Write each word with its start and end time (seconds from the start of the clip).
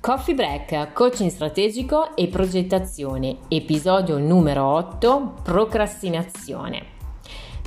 Coffee 0.00 0.34
Break, 0.34 0.94
coaching 0.94 1.28
strategico 1.28 2.16
e 2.16 2.28
progettazione, 2.28 3.36
episodio 3.48 4.16
numero 4.16 4.64
8, 4.64 5.34
procrastinazione. 5.42 6.82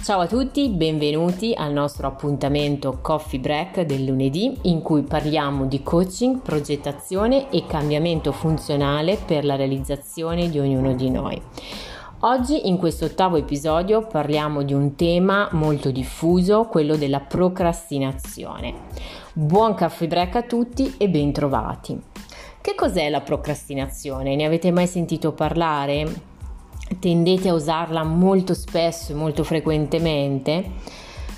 Ciao 0.02 0.22
a 0.22 0.26
tutti, 0.26 0.68
benvenuti 0.70 1.54
al 1.56 1.72
nostro 1.72 2.08
appuntamento 2.08 2.98
Coffee 3.02 3.40
Break 3.40 3.82
del 3.82 4.06
lunedì 4.06 4.58
in 4.64 4.82
cui 4.82 5.04
parliamo 5.04 5.68
di 5.68 5.84
coaching, 5.84 6.40
progettazione 6.40 7.52
e 7.52 7.68
cambiamento 7.68 8.32
funzionale 8.32 9.16
per 9.24 9.46
la 9.46 9.56
realizzazione 9.56 10.50
di 10.50 10.58
ognuno 10.58 10.96
di 10.96 11.12
noi. 11.12 11.40
Oggi 12.22 12.68
in 12.68 12.78
questo 12.78 13.06
ottavo 13.06 13.36
episodio 13.36 14.08
parliamo 14.08 14.64
di 14.64 14.74
un 14.74 14.96
tema 14.96 15.50
molto 15.52 15.92
diffuso, 15.92 16.64
quello 16.64 16.96
della 16.96 17.20
procrastinazione. 17.20 18.74
Buon 19.34 19.76
caffè 19.76 20.08
break 20.08 20.36
a 20.36 20.42
tutti 20.42 20.96
e 20.98 21.10
bentrovati. 21.10 22.12
Che 22.64 22.76
cos'è 22.76 23.10
la 23.10 23.20
procrastinazione? 23.20 24.38
Ne 24.38 24.46
avete 24.46 24.72
mai 24.72 24.88
sentito 24.88 25.34
parlare? 25.34 26.08
Tendete 26.98 27.50
a 27.50 27.54
usarla 27.54 28.04
molto 28.04 28.54
spesso 28.54 29.12
e 29.12 29.16
molto 29.16 29.44
frequentemente? 29.44 30.72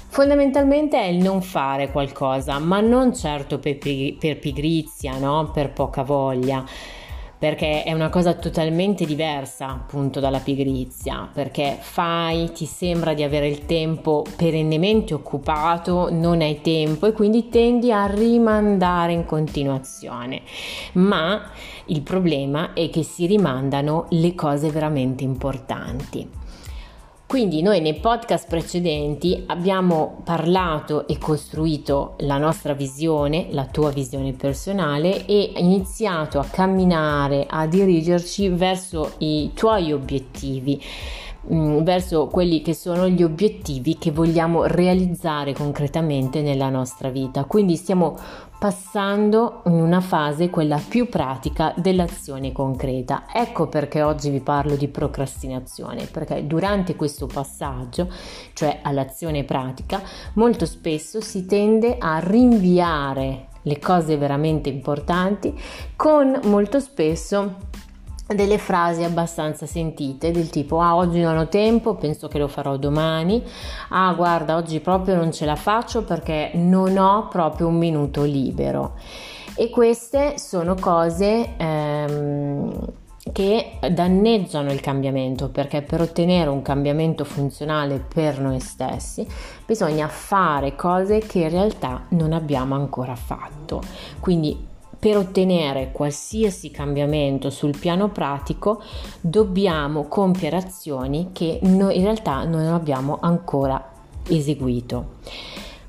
Fondamentalmente 0.08 1.02
è 1.02 1.06
il 1.06 1.24
non 1.24 1.42
fare 1.42 1.90
qualcosa, 1.90 2.60
ma 2.60 2.80
non 2.80 3.16
certo 3.16 3.58
per, 3.58 3.80
pigrizia, 3.80 5.18
no? 5.18 5.50
per 5.52 5.74
poca 5.74 6.04
voglia 6.04 6.64
perché 7.38 7.84
è 7.84 7.94
una 7.94 8.10
cosa 8.10 8.34
totalmente 8.34 9.06
diversa 9.06 9.70
appunto 9.70 10.20
dalla 10.20 10.40
pigrizia, 10.40 11.30
perché 11.32 11.78
fai, 11.80 12.52
ti 12.52 12.66
sembra 12.66 13.14
di 13.14 13.24
avere 13.24 13.48
il 13.48 13.66
tempo 13.66 14.24
perennemente 14.36 15.14
occupato, 15.14 16.10
non 16.12 16.42
hai 16.42 16.62
tempo 16.62 17.06
e 17.06 17.12
quindi 17.12 17.50
tendi 17.50 17.92
a 17.92 18.06
rimandare 18.06 19.14
in 19.14 19.26
continuazione. 19.26 20.42
Ma 20.94 21.52
il 21.88 22.02
problema 22.02 22.74
è 22.74 22.90
che 22.90 23.04
si 23.04 23.26
rimandano 23.26 24.06
le 24.10 24.34
cose 24.34 24.70
veramente 24.70 25.24
importanti. 25.24 26.44
Quindi 27.28 27.64
noi 27.64 27.82
nei 27.82 27.96
podcast 27.96 28.48
precedenti 28.48 29.44
abbiamo 29.48 30.22
parlato 30.24 31.08
e 31.08 31.18
costruito 31.18 32.14
la 32.20 32.38
nostra 32.38 32.74
visione, 32.74 33.48
la 33.50 33.66
tua 33.66 33.90
visione 33.90 34.34
personale 34.34 35.26
e 35.26 35.54
iniziato 35.58 36.38
a 36.38 36.46
camminare, 36.46 37.48
a 37.50 37.66
dirigerci 37.66 38.50
verso 38.50 39.14
i 39.18 39.52
tuoi 39.56 39.92
obiettivi 39.92 40.80
mm, 41.52 41.82
verso 41.82 42.28
quelli 42.28 42.62
che 42.62 42.74
sono 42.74 43.08
gli 43.08 43.24
obiettivi 43.24 43.98
che 43.98 44.12
vogliamo 44.12 44.66
realizzare 44.66 45.54
concretamente 45.54 46.42
nella 46.42 46.70
nostra 46.70 47.10
vita. 47.10 47.46
Quindi 47.46 47.76
stiamo 47.76 48.18
passando 48.58 49.62
in 49.66 49.74
una 49.74 50.02
fase, 50.02 50.50
quella 50.50 50.82
più 50.86 51.08
pratica, 51.08 51.74
dell'azione 51.76 52.52
concreta. 52.52 53.26
Ecco 53.32 53.68
perché 53.68 54.02
oggi 54.02 54.30
vi 54.30 54.40
parlo 54.40 54.76
di 54.76 54.88
procrastinazione, 54.88 56.06
perché 56.06 56.48
durante 56.48 56.96
questo 56.96 57.28
passaggio, 57.28 58.08
cioè 58.54 58.80
all'azione 58.82 59.44
pratica, 59.44 60.02
molto 60.34 60.66
spesso 60.66 61.22
si 61.22 61.46
tende 61.46 61.98
a 62.00 62.20
rinviare 62.20 63.48
le 63.66 63.80
cose 63.80 64.18
veramente 64.18 64.70
importanti 64.70 65.54
con 65.96 66.40
molto 66.44 66.80
spesso 66.80 67.56
delle 68.28 68.58
frasi 68.58 69.04
abbastanza 69.04 69.68
sentite 69.68 70.32
del 70.32 70.50
tipo 70.50 70.82
ah 70.82 70.96
oggi 70.96 71.20
non 71.20 71.38
ho 71.38 71.48
tempo 71.48 71.96
penso 71.96 72.28
che 72.28 72.40
lo 72.40 72.48
farò 72.48 72.78
domani. 72.78 73.44
Ah 73.90 74.14
guarda 74.14 74.56
oggi 74.56 74.80
proprio 74.80 75.16
non 75.16 75.32
ce 75.32 75.46
la 75.46 75.56
faccio 75.56 76.04
perché 76.04 76.52
non 76.56 76.98
ho 76.98 77.28
proprio 77.28 77.68
un 77.68 77.78
minuto 77.78 78.24
libero. 78.24 78.94
E 79.56 79.70
queste 79.70 80.38
sono 80.38 80.76
cose 80.76 81.56
ehm, 81.56 82.74
che 83.32 83.80
danneggiano 83.92 84.72
il 84.72 84.82
cambiamento 84.82 85.50
perché 85.50 85.82
per 85.82 86.02
ottenere 86.02 86.50
un 86.50 86.62
cambiamento 86.62 87.24
funzionale 87.24 88.00
per 88.00 88.40
noi 88.40 88.60
stessi 88.60 89.26
bisogna 89.66 90.08
fare 90.08 90.76
cose 90.76 91.20
che 91.20 91.40
in 91.40 91.50
realtà 91.50 92.06
non 92.10 92.34
abbiamo 92.34 92.76
ancora 92.76 93.16
fatto. 93.16 93.82
Quindi 94.20 94.74
per 95.06 95.18
ottenere 95.18 95.92
qualsiasi 95.92 96.72
cambiamento 96.72 97.52
sul 97.52 97.78
piano 97.78 98.10
pratico 98.10 98.82
dobbiamo 99.22 100.08
compiere 100.08 100.58
azioni 100.58 101.30
che 101.32 101.60
noi 101.62 101.98
in 101.98 102.06
realtà 102.06 102.44
non 102.44 102.66
abbiamo 102.66 103.20
ancora 103.22 103.92
eseguito. 104.28 105.18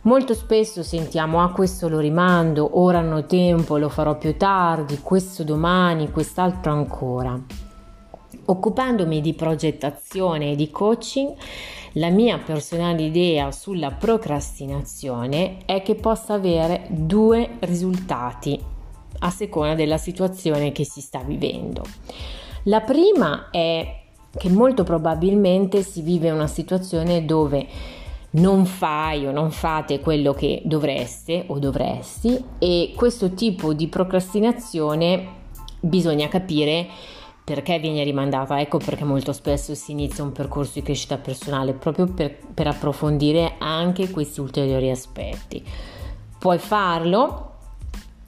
Molto 0.02 0.34
spesso 0.34 0.82
sentiamo 0.82 1.42
ah 1.42 1.50
questo 1.50 1.88
lo 1.88 1.98
rimando, 1.98 2.78
ora 2.78 3.00
non 3.00 3.14
ho 3.14 3.24
tempo, 3.24 3.78
lo 3.78 3.88
farò 3.88 4.18
più 4.18 4.36
tardi, 4.36 5.00
questo 5.00 5.44
domani, 5.44 6.10
quest'altro 6.10 6.72
ancora. 6.72 7.40
Occupandomi 8.44 9.22
di 9.22 9.32
progettazione 9.32 10.50
e 10.50 10.56
di 10.56 10.70
coaching, 10.70 11.32
la 11.92 12.10
mia 12.10 12.36
personale 12.36 13.04
idea 13.04 13.50
sulla 13.50 13.92
procrastinazione 13.92 15.64
è 15.64 15.80
che 15.80 15.94
possa 15.94 16.34
avere 16.34 16.84
due 16.90 17.56
risultati 17.60 18.74
a 19.18 19.30
seconda 19.30 19.74
della 19.74 19.98
situazione 19.98 20.72
che 20.72 20.84
si 20.84 21.00
sta 21.00 21.20
vivendo. 21.20 21.82
La 22.64 22.80
prima 22.80 23.50
è 23.50 24.02
che 24.36 24.48
molto 24.50 24.84
probabilmente 24.84 25.82
si 25.82 26.02
vive 26.02 26.30
una 26.30 26.46
situazione 26.46 27.24
dove 27.24 27.66
non 28.30 28.66
fai 28.66 29.26
o 29.26 29.30
non 29.30 29.50
fate 29.50 30.00
quello 30.00 30.34
che 30.34 30.60
dovreste 30.64 31.44
o 31.46 31.58
dovresti 31.58 32.42
e 32.58 32.92
questo 32.94 33.32
tipo 33.32 33.72
di 33.72 33.88
procrastinazione 33.88 35.34
bisogna 35.80 36.28
capire 36.28 36.86
perché 37.44 37.78
viene 37.78 38.02
rimandata. 38.02 38.60
Ecco 38.60 38.78
perché 38.78 39.04
molto 39.04 39.32
spesso 39.32 39.74
si 39.74 39.92
inizia 39.92 40.24
un 40.24 40.32
percorso 40.32 40.72
di 40.74 40.82
crescita 40.82 41.16
personale 41.16 41.72
proprio 41.72 42.06
per, 42.06 42.36
per 42.52 42.66
approfondire 42.66 43.54
anche 43.58 44.10
questi 44.10 44.40
ulteriori 44.40 44.90
aspetti. 44.90 45.64
Puoi 46.38 46.58
farlo 46.58 47.55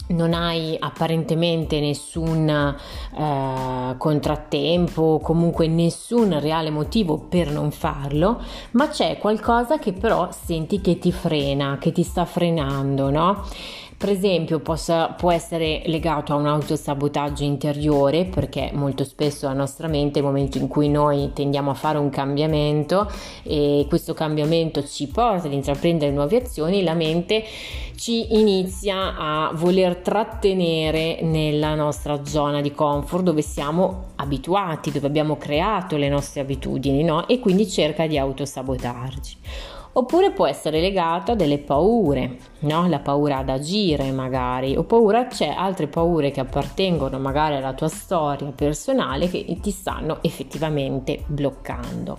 non 0.09 0.33
hai 0.33 0.77
apparentemente 0.79 1.81
nessun 1.81 2.49
eh, 2.49 3.95
contrattempo, 3.97 5.21
comunque 5.23 5.67
nessun 5.67 6.39
reale 6.41 6.71
motivo 6.71 7.19
per 7.19 7.51
non 7.51 7.71
farlo, 7.71 8.43
ma 8.73 8.89
c'è 8.89 9.19
qualcosa 9.19 9.79
che 9.79 9.93
però 9.93 10.29
senti 10.31 10.81
che 10.81 10.99
ti 10.99 11.13
frena, 11.13 11.79
che 11.79 11.93
ti 11.93 12.03
sta 12.03 12.25
frenando, 12.25 13.11
no? 13.11 13.45
Per 13.99 14.11
esempio 14.11 14.61
possa, 14.61 15.09
può 15.09 15.33
essere 15.33 15.83
legato 15.87 16.33
a 16.33 16.37
un 16.37 16.47
autosabotaggio 16.47 17.43
interiore 17.43 18.27
perché 18.27 18.71
molto 18.73 19.03
spesso 19.03 19.49
la 19.49 19.55
nostra 19.55 19.89
mente, 19.89 20.21
nel 20.21 20.29
momento 20.29 20.57
in 20.57 20.69
cui 20.69 20.89
noi 20.89 21.33
tendiamo 21.35 21.73
a 21.73 21.75
fare 21.75 21.99
un 21.99 22.09
cambiamento 22.09 23.11
e 23.43 23.87
questo 23.89 24.15
cambiamento 24.15 24.87
ci 24.87 25.09
porta 25.09 25.49
ad 25.49 25.53
intraprendere 25.53 26.13
nuove 26.13 26.37
azioni, 26.37 26.85
la 26.85 26.95
mente 26.95 27.43
ci 27.97 28.39
inizia 28.39 29.17
a 29.19 29.51
voler 29.53 29.97
trattenere 29.97 31.21
nella 31.23 31.75
nostra 31.75 32.25
zona 32.25 32.61
di 32.61 32.71
comfort 32.71 33.25
dove 33.25 33.43
siamo 33.43 34.11
abituati, 34.15 34.93
dove 34.93 35.09
abbiamo 35.09 35.37
creato 35.37 35.97
le 35.97 36.09
nostre 36.09 36.41
abitudini 36.41 37.03
no? 37.03 37.27
e 37.27 37.41
quindi 37.41 37.69
cerca 37.69 38.07
di 38.07 38.17
autosabotarci 38.17 39.37
oppure 39.99 40.31
può 40.31 40.47
essere 40.47 40.81
legata 40.81 41.33
a 41.33 41.35
delle 41.35 41.59
paure, 41.59 42.39
no? 42.61 42.87
la 42.87 43.01
paura 43.01 43.39
ad 43.39 43.49
agire 43.49 44.13
magari, 44.13 44.77
oppure 44.77 45.27
c'è 45.27 45.49
altre 45.49 45.89
paure 45.89 46.31
che 46.31 46.39
appartengono 46.39 47.19
magari 47.19 47.57
alla 47.57 47.75
tua 47.75 47.89
storia 47.89 48.53
personale 48.53 49.29
che 49.29 49.59
ti 49.61 49.71
stanno 49.73 50.23
effettivamente 50.23 51.25
bloccando. 51.27 52.17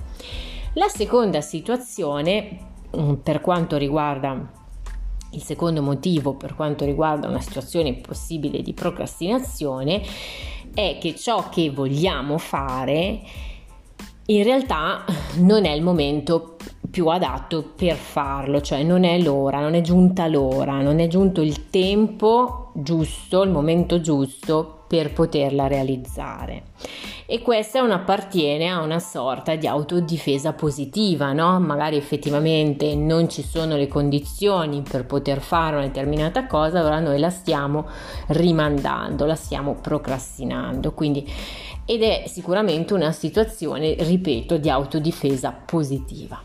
La 0.73 0.89
seconda 0.89 1.39
situazione, 1.39 2.57
mm, 2.97 3.13
per 3.15 3.39
quanto 3.39 3.77
riguarda 3.77 4.57
il 5.33 5.43
secondo 5.43 5.83
motivo 5.83 6.33
per 6.33 6.55
quanto 6.55 6.85
riguarda 6.85 7.27
una 7.27 7.39
situazione 7.39 7.93
possibile 7.93 8.63
di 8.63 8.73
procrastinazione 8.73 10.01
è 10.73 10.97
che 10.99 11.15
ciò 11.15 11.49
che 11.49 11.69
vogliamo 11.69 12.39
fare 12.39 13.21
in 14.29 14.43
realtà 14.43 15.05
non 15.37 15.65
è 15.65 15.71
il 15.71 15.81
momento 15.81 16.55
più 16.89 17.07
adatto 17.07 17.63
per 17.75 17.95
farlo, 17.95 18.61
cioè 18.61 18.83
non 18.83 19.03
è 19.03 19.19
l'ora, 19.19 19.59
non 19.59 19.73
è 19.73 19.81
giunta 19.81 20.27
l'ora, 20.27 20.81
non 20.81 20.99
è 20.99 21.07
giunto 21.07 21.41
il 21.41 21.69
tempo 21.69 22.71
giusto, 22.75 23.41
il 23.43 23.49
momento 23.49 24.01
giusto 24.01 24.83
per 24.87 25.13
poterla 25.13 25.67
realizzare. 25.67 26.63
E 27.27 27.43
questa 27.43 27.79
non 27.79 27.91
appartiene 27.91 28.69
a 28.69 28.81
una 28.81 28.97
sorta 28.97 29.55
di 29.55 29.67
autodifesa 29.67 30.53
positiva, 30.53 31.31
no? 31.31 31.59
Magari 31.59 31.95
effettivamente 31.95 32.95
non 32.95 33.29
ci 33.29 33.43
sono 33.43 33.75
le 33.75 33.87
condizioni 33.87 34.81
per 34.81 35.05
poter 35.05 35.39
fare 35.39 35.75
una 35.75 35.85
determinata 35.85 36.47
cosa, 36.47 36.79
allora 36.79 36.99
noi 36.99 37.19
la 37.19 37.29
stiamo 37.29 37.85
rimandando, 38.29 39.25
la 39.25 39.35
stiamo 39.35 39.75
procrastinando. 39.75 40.93
Quindi 40.93 41.31
ed 41.89 42.03
è 42.03 42.25
sicuramente 42.27 42.93
una 42.93 43.11
situazione, 43.11 43.95
ripeto, 43.97 44.57
di 44.57 44.69
autodifesa 44.69 45.51
positiva 45.51 46.39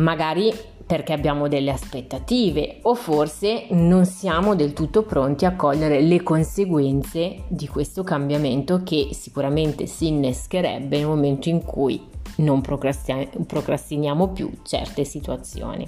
magari 0.00 0.52
perché 0.86 1.12
abbiamo 1.12 1.46
delle 1.46 1.70
aspettative 1.70 2.78
o 2.82 2.94
forse 2.94 3.66
non 3.70 4.04
siamo 4.06 4.56
del 4.56 4.72
tutto 4.72 5.04
pronti 5.04 5.44
a 5.44 5.54
cogliere 5.54 6.00
le 6.00 6.22
conseguenze 6.22 7.44
di 7.46 7.68
questo 7.68 8.02
cambiamento 8.02 8.82
che 8.82 9.10
sicuramente 9.12 9.86
si 9.86 10.08
innescherebbe 10.08 10.96
nel 10.96 11.06
momento 11.06 11.48
in 11.48 11.62
cui 11.62 12.02
non 12.36 12.60
procrastiniamo 12.60 14.28
più 14.30 14.50
certe 14.64 15.04
situazioni. 15.04 15.86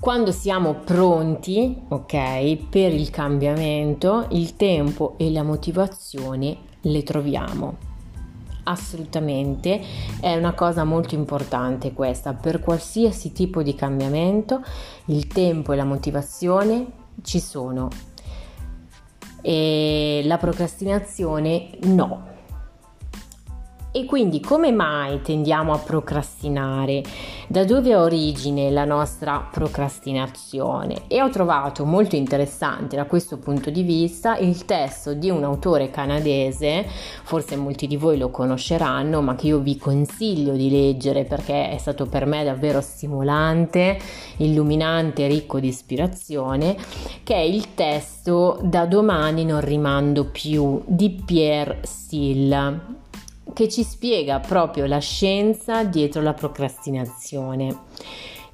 Quando 0.00 0.30
siamo 0.30 0.74
pronti, 0.74 1.76
ok, 1.88 2.68
per 2.70 2.94
il 2.94 3.10
cambiamento, 3.10 4.26
il 4.30 4.54
tempo 4.54 5.14
e 5.16 5.32
la 5.32 5.42
motivazione 5.42 6.56
le 6.82 7.02
troviamo. 7.02 7.76
Assolutamente, 8.62 9.80
è 10.20 10.36
una 10.36 10.52
cosa 10.52 10.84
molto 10.84 11.16
importante 11.16 11.92
questa, 11.94 12.32
per 12.32 12.60
qualsiasi 12.60 13.32
tipo 13.32 13.60
di 13.64 13.74
cambiamento, 13.74 14.62
il 15.06 15.26
tempo 15.26 15.72
e 15.72 15.76
la 15.76 15.84
motivazione 15.84 16.86
ci 17.22 17.40
sono. 17.40 17.88
E 19.42 20.22
la 20.24 20.38
procrastinazione 20.38 21.70
no 21.86 22.36
e 23.90 24.04
quindi 24.04 24.40
come 24.40 24.70
mai 24.70 25.22
tendiamo 25.22 25.72
a 25.72 25.78
procrastinare? 25.78 27.02
Da 27.48 27.64
dove 27.64 27.94
ha 27.94 28.02
origine 28.02 28.70
la 28.70 28.84
nostra 28.84 29.48
procrastinazione? 29.50 31.04
E 31.08 31.22
ho 31.22 31.30
trovato 31.30 31.86
molto 31.86 32.14
interessante 32.14 32.96
da 32.96 33.06
questo 33.06 33.38
punto 33.38 33.70
di 33.70 33.82
vista 33.82 34.36
il 34.36 34.66
testo 34.66 35.14
di 35.14 35.30
un 35.30 35.42
autore 35.44 35.90
canadese, 35.90 36.86
forse 37.22 37.56
molti 37.56 37.86
di 37.86 37.96
voi 37.96 38.18
lo 38.18 38.30
conosceranno, 38.30 39.22
ma 39.22 39.34
che 39.34 39.46
io 39.46 39.58
vi 39.58 39.78
consiglio 39.78 40.52
di 40.52 40.70
leggere 40.70 41.24
perché 41.24 41.70
è 41.70 41.78
stato 41.78 42.04
per 42.06 42.26
me 42.26 42.44
davvero 42.44 42.82
stimolante, 42.82 43.98
illuminante, 44.36 45.26
ricco 45.26 45.58
di 45.60 45.68
ispirazione, 45.68 46.76
che 47.22 47.34
è 47.34 47.38
il 47.38 47.74
testo 47.74 48.58
Da 48.62 48.84
domani 48.84 49.44
non 49.44 49.60
rimando 49.60 50.26
più 50.26 50.82
di 50.86 51.22
Pierre 51.24 51.80
Still 51.82 52.96
che 53.58 53.68
ci 53.68 53.82
spiega 53.82 54.38
proprio 54.38 54.86
la 54.86 55.00
scienza 55.00 55.82
dietro 55.82 56.22
la 56.22 56.32
procrastinazione. 56.32 57.76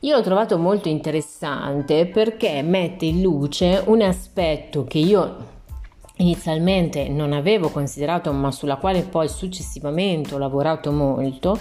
Io 0.01 0.17
l'ho 0.17 0.23
trovato 0.23 0.57
molto 0.57 0.89
interessante 0.89 2.07
perché 2.07 2.63
mette 2.63 3.05
in 3.05 3.21
luce 3.21 3.83
un 3.85 4.01
aspetto 4.01 4.85
che 4.85 4.97
io 4.97 5.37
inizialmente 6.17 7.11
non 7.11 7.35
avevo 7.35 7.69
considerato 7.69 8.33
ma 8.33 8.51
sulla 8.51 8.77
quale 8.77 9.03
poi 9.03 9.29
successivamente 9.29 10.35
ho 10.35 10.39
lavorato 10.39 10.91
molto 10.91 11.59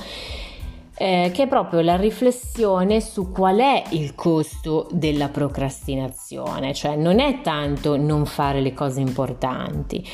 eh, 0.95 1.31
che 1.33 1.43
è 1.43 1.47
proprio 1.47 1.81
la 1.81 1.95
riflessione 1.95 3.01
su 3.01 3.31
qual 3.31 3.57
è 3.57 3.83
il 3.89 4.13
costo 4.15 4.87
della 4.91 5.29
procrastinazione, 5.29 6.73
cioè 6.73 6.95
non 6.95 7.19
è 7.19 7.41
tanto 7.41 7.97
non 7.97 8.25
fare 8.25 8.61
le 8.61 8.73
cose 8.73 9.01
importanti, 9.01 10.05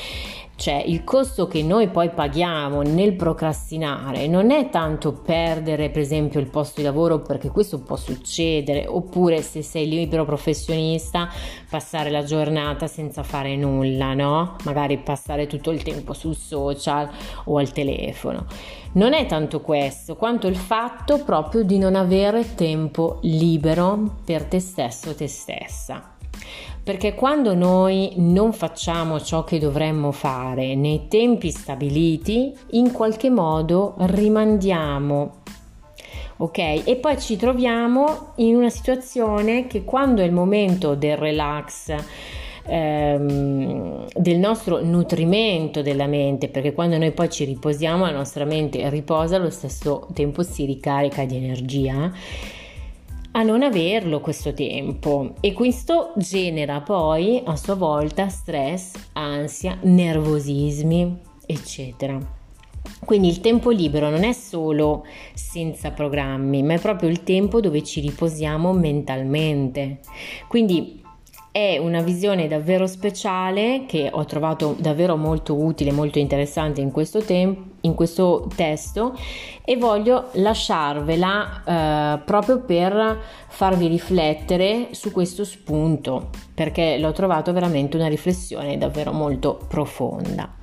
cioè 0.60 0.84
il 0.86 1.04
costo 1.04 1.46
che 1.46 1.62
noi 1.62 1.88
poi 1.88 2.10
paghiamo 2.10 2.82
nel 2.82 3.14
procrastinare 3.14 4.26
non 4.26 4.50
è 4.50 4.68
tanto 4.68 5.14
perdere 5.14 5.88
per 5.88 6.02
esempio 6.02 6.38
il 6.38 6.50
posto 6.50 6.82
di 6.82 6.86
lavoro 6.86 7.20
perché 7.20 7.48
questo 7.48 7.80
può 7.80 7.96
succedere 7.96 8.86
oppure 8.86 9.40
se 9.40 9.62
sei 9.62 9.88
libero 9.88 10.26
professionista 10.26 11.30
passare 11.70 12.10
la 12.10 12.24
giornata 12.24 12.86
senza 12.88 13.22
fare 13.22 13.56
nulla, 13.56 14.12
no? 14.12 14.56
Magari 14.64 14.98
passare 14.98 15.46
tutto 15.46 15.70
il 15.70 15.82
tempo 15.82 16.12
sul 16.12 16.36
social 16.36 17.08
o 17.44 17.56
al 17.56 17.72
telefono. 17.72 18.44
Non 18.92 19.14
è 19.14 19.24
tanto 19.24 19.62
questo 19.62 20.14
quanto 20.16 20.46
il 20.46 20.56
fatto 20.56 21.24
proprio 21.24 21.62
di 21.62 21.78
non 21.78 21.94
avere 21.94 22.54
tempo 22.54 23.18
libero 23.22 24.16
per 24.26 24.44
te 24.44 24.60
stesso 24.60 25.08
o 25.08 25.14
te 25.14 25.26
stessa. 25.26 26.16
Perché 26.82 27.14
quando 27.14 27.54
noi 27.54 28.14
non 28.16 28.52
facciamo 28.52 29.20
ciò 29.20 29.44
che 29.44 29.58
dovremmo 29.58 30.12
fare 30.12 30.74
nei 30.74 31.08
tempi 31.08 31.50
stabiliti, 31.50 32.52
in 32.70 32.90
qualche 32.90 33.30
modo 33.30 33.94
rimandiamo 33.98 35.38
ok? 36.40 36.58
E 36.86 36.96
poi 36.96 37.18
ci 37.18 37.36
troviamo 37.36 38.32
in 38.36 38.56
una 38.56 38.70
situazione 38.70 39.66
che 39.66 39.84
quando 39.84 40.22
è 40.22 40.24
il 40.24 40.32
momento 40.32 40.94
del 40.94 41.16
relax, 41.16 41.94
ehm, 42.64 44.06
del 44.14 44.38
nostro 44.38 44.82
nutrimento 44.82 45.82
della 45.82 46.06
mente, 46.06 46.48
perché 46.48 46.72
quando 46.72 46.96
noi 46.96 47.12
poi 47.12 47.28
ci 47.28 47.44
riposiamo 47.44 48.06
la 48.06 48.12
nostra 48.12 48.44
mente 48.44 48.88
riposa, 48.88 49.36
allo 49.36 49.50
stesso 49.50 50.08
tempo 50.14 50.42
si 50.42 50.64
ricarica 50.64 51.24
di 51.24 51.36
energia 51.36 52.10
a 53.32 53.42
non 53.42 53.62
averlo 53.62 54.20
questo 54.20 54.52
tempo 54.52 55.34
e 55.40 55.52
questo 55.52 56.12
genera 56.16 56.80
poi 56.80 57.40
a 57.44 57.54
sua 57.56 57.74
volta 57.74 58.28
stress, 58.28 58.92
ansia, 59.12 59.78
nervosismi, 59.82 61.18
eccetera. 61.46 62.18
Quindi 63.04 63.28
il 63.28 63.40
tempo 63.40 63.70
libero 63.70 64.10
non 64.10 64.24
è 64.24 64.32
solo 64.32 65.04
senza 65.34 65.90
programmi, 65.90 66.62
ma 66.62 66.74
è 66.74 66.80
proprio 66.80 67.08
il 67.08 67.22
tempo 67.22 67.60
dove 67.60 67.82
ci 67.82 68.00
riposiamo 68.00 68.72
mentalmente. 68.72 70.00
Quindi 70.48 71.02
è 71.52 71.78
una 71.78 72.00
visione 72.00 72.46
davvero 72.46 72.86
speciale 72.86 73.84
che 73.86 74.08
ho 74.12 74.24
trovato 74.24 74.76
davvero 74.78 75.16
molto 75.16 75.54
utile, 75.56 75.90
molto 75.90 76.20
interessante 76.20 76.80
in 76.80 76.92
questo, 76.92 77.22
tem- 77.22 77.70
in 77.80 77.94
questo 77.94 78.48
testo 78.54 79.16
e 79.64 79.76
voglio 79.76 80.28
lasciarvela 80.32 81.62
eh, 81.64 82.18
proprio 82.24 82.60
per 82.60 83.20
farvi 83.48 83.88
riflettere 83.88 84.88
su 84.92 85.10
questo 85.10 85.44
spunto 85.44 86.28
perché 86.54 86.98
l'ho 86.98 87.12
trovato 87.12 87.52
veramente 87.52 87.96
una 87.96 88.08
riflessione 88.08 88.78
davvero 88.78 89.12
molto 89.12 89.58
profonda. 89.66 90.54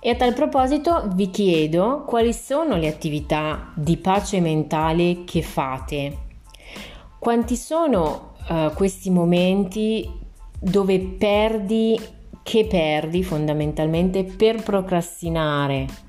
E 0.00 0.10
a 0.10 0.14
tal 0.16 0.32
proposito 0.32 1.08
vi 1.14 1.30
chiedo 1.30 2.04
quali 2.06 2.32
sono 2.32 2.76
le 2.76 2.88
attività 2.88 3.72
di 3.74 3.96
pace 3.96 4.40
mentale 4.40 5.24
che 5.24 5.42
fate. 5.42 6.18
Quanti 7.18 7.56
sono 7.56 8.27
uh, 8.48 8.72
questi 8.74 9.10
momenti 9.10 10.08
dove 10.60 10.98
perdi, 10.98 11.98
che 12.42 12.66
perdi 12.66 13.22
fondamentalmente 13.22 14.24
per 14.24 14.62
procrastinare. 14.62 16.06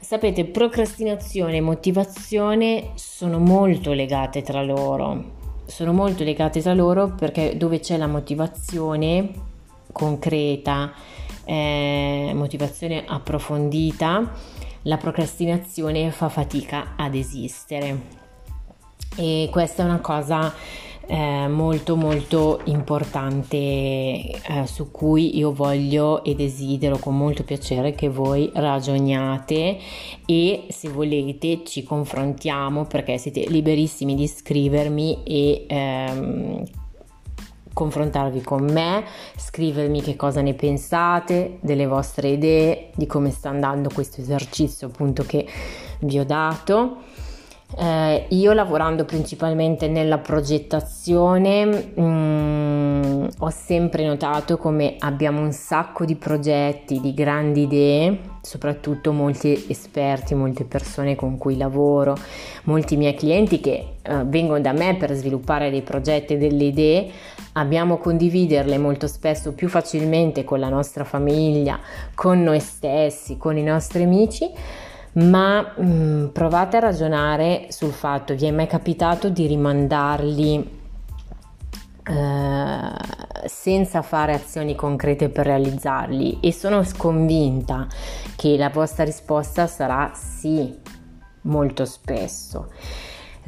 Sapete, 0.00 0.44
procrastinazione 0.44 1.56
e 1.56 1.60
motivazione 1.60 2.90
sono 2.94 3.38
molto 3.38 3.92
legate 3.92 4.42
tra 4.42 4.62
loro. 4.62 5.32
Sono 5.66 5.92
molto 5.92 6.24
legate 6.24 6.60
tra 6.60 6.74
loro 6.74 7.14
perché 7.14 7.56
dove 7.56 7.80
c'è 7.80 7.96
la 7.96 8.06
motivazione 8.06 9.32
concreta, 9.90 10.92
eh, 11.44 12.32
motivazione 12.34 13.04
approfondita, 13.06 14.32
la 14.82 14.96
procrastinazione 14.98 16.10
fa 16.10 16.28
fatica 16.28 16.94
ad 16.96 17.14
esistere. 17.14 18.23
E 19.16 19.48
questa 19.50 19.82
è 19.82 19.84
una 19.86 20.00
cosa 20.00 20.52
eh, 21.06 21.48
molto 21.48 21.96
molto 21.96 22.60
importante 22.64 23.56
eh, 23.56 24.32
su 24.64 24.90
cui 24.90 25.36
io 25.36 25.52
voglio 25.52 26.24
e 26.24 26.34
desidero 26.34 26.98
con 26.98 27.16
molto 27.16 27.42
piacere 27.44 27.94
che 27.94 28.08
voi 28.08 28.50
ragioniate 28.54 29.78
e 30.24 30.66
se 30.70 30.88
volete 30.88 31.62
ci 31.64 31.82
confrontiamo 31.82 32.86
perché 32.86 33.18
siete 33.18 33.44
liberissimi 33.48 34.14
di 34.14 34.26
scrivermi 34.26 35.22
e 35.24 35.64
ehm, 35.68 36.62
confrontarvi 37.74 38.40
con 38.40 38.64
me, 38.64 39.04
scrivermi 39.36 40.00
che 40.00 40.16
cosa 40.16 40.40
ne 40.40 40.54
pensate, 40.54 41.58
delle 41.60 41.86
vostre 41.86 42.28
idee, 42.28 42.90
di 42.94 43.04
come 43.04 43.30
sta 43.30 43.50
andando 43.50 43.90
questo 43.92 44.20
esercizio 44.20 44.86
appunto 44.86 45.24
che 45.24 45.46
vi 46.00 46.18
ho 46.18 46.24
dato. 46.24 46.98
Eh, 47.76 48.26
io 48.28 48.52
lavorando 48.52 49.04
principalmente 49.04 49.88
nella 49.88 50.18
progettazione 50.18 51.64
mh, 51.64 52.02
mm, 52.02 53.26
ho 53.38 53.50
sempre 53.50 54.06
notato 54.06 54.56
come 54.58 54.94
abbiamo 55.00 55.40
un 55.40 55.50
sacco 55.50 56.04
di 56.04 56.14
progetti, 56.14 57.00
di 57.00 57.12
grandi 57.14 57.62
idee, 57.62 58.18
soprattutto 58.42 59.12
molti 59.12 59.66
esperti, 59.68 60.34
molte 60.34 60.64
persone 60.64 61.16
con 61.16 61.36
cui 61.36 61.56
lavoro, 61.56 62.16
molti 62.64 62.96
miei 62.96 63.14
clienti 63.14 63.58
che 63.58 63.94
eh, 64.02 64.22
vengono 64.24 64.60
da 64.60 64.72
me 64.72 64.94
per 64.96 65.12
sviluppare 65.12 65.70
dei 65.70 65.82
progetti 65.82 66.34
e 66.34 66.38
delle 66.38 66.64
idee, 66.64 67.10
abbiamo 67.54 67.98
condividerle 67.98 68.78
molto 68.78 69.08
spesso 69.08 69.52
più 69.52 69.68
facilmente 69.68 70.44
con 70.44 70.60
la 70.60 70.68
nostra 70.68 71.02
famiglia, 71.02 71.80
con 72.14 72.40
noi 72.40 72.60
stessi, 72.60 73.36
con 73.36 73.56
i 73.56 73.62
nostri 73.62 74.04
amici 74.04 74.48
ma 75.14 75.74
mh, 75.76 75.84
mm, 75.84 76.26
provate 76.28 76.76
a 76.76 76.80
ragionare 76.80 77.66
sul 77.68 77.92
fatto, 77.92 78.34
vi 78.34 78.46
è 78.46 78.50
mai 78.50 78.66
capitato 78.66 79.28
di 79.28 79.46
rimandarli 79.46 80.82
eh, 82.06 82.90
senza 83.46 84.02
fare 84.02 84.34
azioni 84.34 84.74
concrete 84.74 85.28
per 85.28 85.46
realizzarli 85.46 86.40
e 86.40 86.52
sono 86.52 86.84
convinta 86.96 87.86
che 88.36 88.56
la 88.56 88.70
vostra 88.70 89.04
risposta 89.04 89.66
sarà 89.66 90.12
sì, 90.14 90.78
molto 91.42 91.84
spesso. 91.84 92.70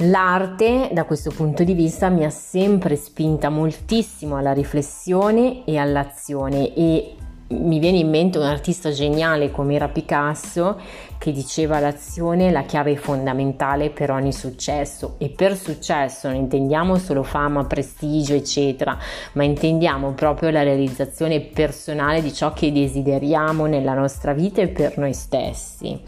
L'arte 0.01 0.89
da 0.93 1.05
questo 1.05 1.31
punto 1.31 1.63
di 1.63 1.73
vista 1.73 2.09
mi 2.09 2.23
ha 2.23 2.29
sempre 2.29 2.95
spinta 2.95 3.49
moltissimo 3.49 4.37
alla 4.37 4.53
riflessione 4.53 5.65
e 5.65 5.77
all'azione 5.77 6.73
e 6.75 7.15
mi 7.49 7.79
viene 7.79 7.99
in 7.99 8.09
mente 8.09 8.37
un 8.37 8.43
artista 8.43 8.91
geniale 8.91 9.51
come 9.51 9.75
era 9.75 9.87
Picasso 9.87 10.79
che 11.17 11.31
diceva 11.31 11.79
l'azione 11.79 12.49
è 12.49 12.51
la 12.51 12.63
chiave 12.63 12.97
fondamentale 12.97 13.89
per 13.89 14.11
ogni 14.11 14.33
successo 14.33 15.15
e 15.17 15.29
per 15.29 15.55
successo 15.55 16.27
non 16.27 16.35
intendiamo 16.35 16.97
solo 16.97 17.23
fama, 17.23 17.63
prestigio 17.63 18.33
eccetera 18.33 18.97
ma 19.33 19.43
intendiamo 19.43 20.11
proprio 20.11 20.49
la 20.49 20.63
realizzazione 20.63 21.39
personale 21.39 22.21
di 22.21 22.33
ciò 22.33 22.51
che 22.51 22.71
desideriamo 22.71 23.65
nella 23.65 23.93
nostra 23.93 24.33
vita 24.33 24.61
e 24.61 24.67
per 24.67 24.97
noi 24.97 25.13
stessi. 25.13 25.99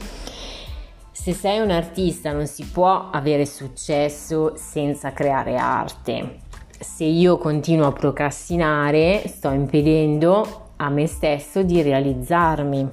Se 1.12 1.34
sei 1.34 1.60
un 1.60 1.72
artista 1.72 2.32
non 2.34 2.48
si 2.48 2.66
può 2.66 3.10
avere 3.12 3.46
successo 3.46 4.54
senza 4.56 5.14
creare 5.14 5.56
arte. 5.58 6.40
Se 6.80 7.04
io 7.04 7.38
continuo 7.38 7.88
a 7.88 7.92
procrastinare 7.92 9.24
sto 9.28 9.52
impedendo 9.52 10.68
a 10.82 10.90
me 10.90 11.08
stesso 11.08 11.64
di 11.64 11.82
realizzarmi. 11.82 12.90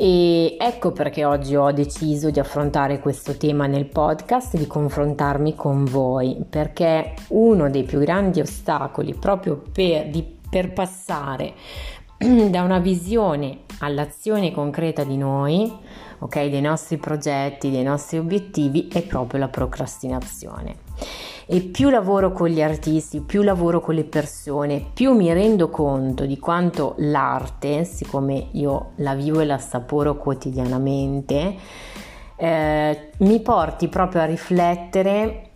E 0.00 0.56
ecco 0.60 0.92
perché 0.92 1.24
oggi 1.24 1.56
ho 1.56 1.72
deciso 1.72 2.30
di 2.30 2.38
affrontare 2.38 3.00
questo 3.00 3.36
tema 3.36 3.66
nel 3.66 3.86
podcast 3.86 4.56
di 4.56 4.66
confrontarmi 4.66 5.56
con 5.56 5.84
voi, 5.84 6.44
perché 6.48 7.14
uno 7.28 7.68
dei 7.68 7.82
più 7.82 7.98
grandi 7.98 8.40
ostacoli 8.40 9.14
proprio 9.14 9.60
per, 9.72 10.08
di, 10.08 10.24
per 10.48 10.72
passare 10.72 11.54
da 12.16 12.62
una 12.62 12.78
visione 12.78 13.60
all'azione 13.80 14.52
concreta 14.52 15.02
di 15.02 15.16
noi, 15.16 15.72
ok, 16.20 16.46
dei 16.46 16.60
nostri 16.60 16.96
progetti, 16.98 17.70
dei 17.70 17.82
nostri 17.82 18.18
obiettivi, 18.18 18.88
è 18.92 19.02
proprio 19.02 19.40
la 19.40 19.48
procrastinazione 19.48 20.87
e 21.46 21.60
più 21.62 21.88
lavoro 21.88 22.32
con 22.32 22.48
gli 22.48 22.60
artisti, 22.60 23.20
più 23.20 23.42
lavoro 23.42 23.80
con 23.80 23.94
le 23.94 24.04
persone, 24.04 24.84
più 24.92 25.12
mi 25.12 25.32
rendo 25.32 25.70
conto 25.70 26.26
di 26.26 26.38
quanto 26.38 26.94
l'arte, 26.98 27.84
siccome 27.84 28.48
io 28.52 28.90
la 28.96 29.14
vivo 29.14 29.40
e 29.40 29.46
la 29.46 29.54
assaporo 29.54 30.16
quotidianamente, 30.16 31.56
eh, 32.36 33.10
mi 33.18 33.40
porti 33.40 33.88
proprio 33.88 34.20
a 34.20 34.26
riflettere 34.26 35.47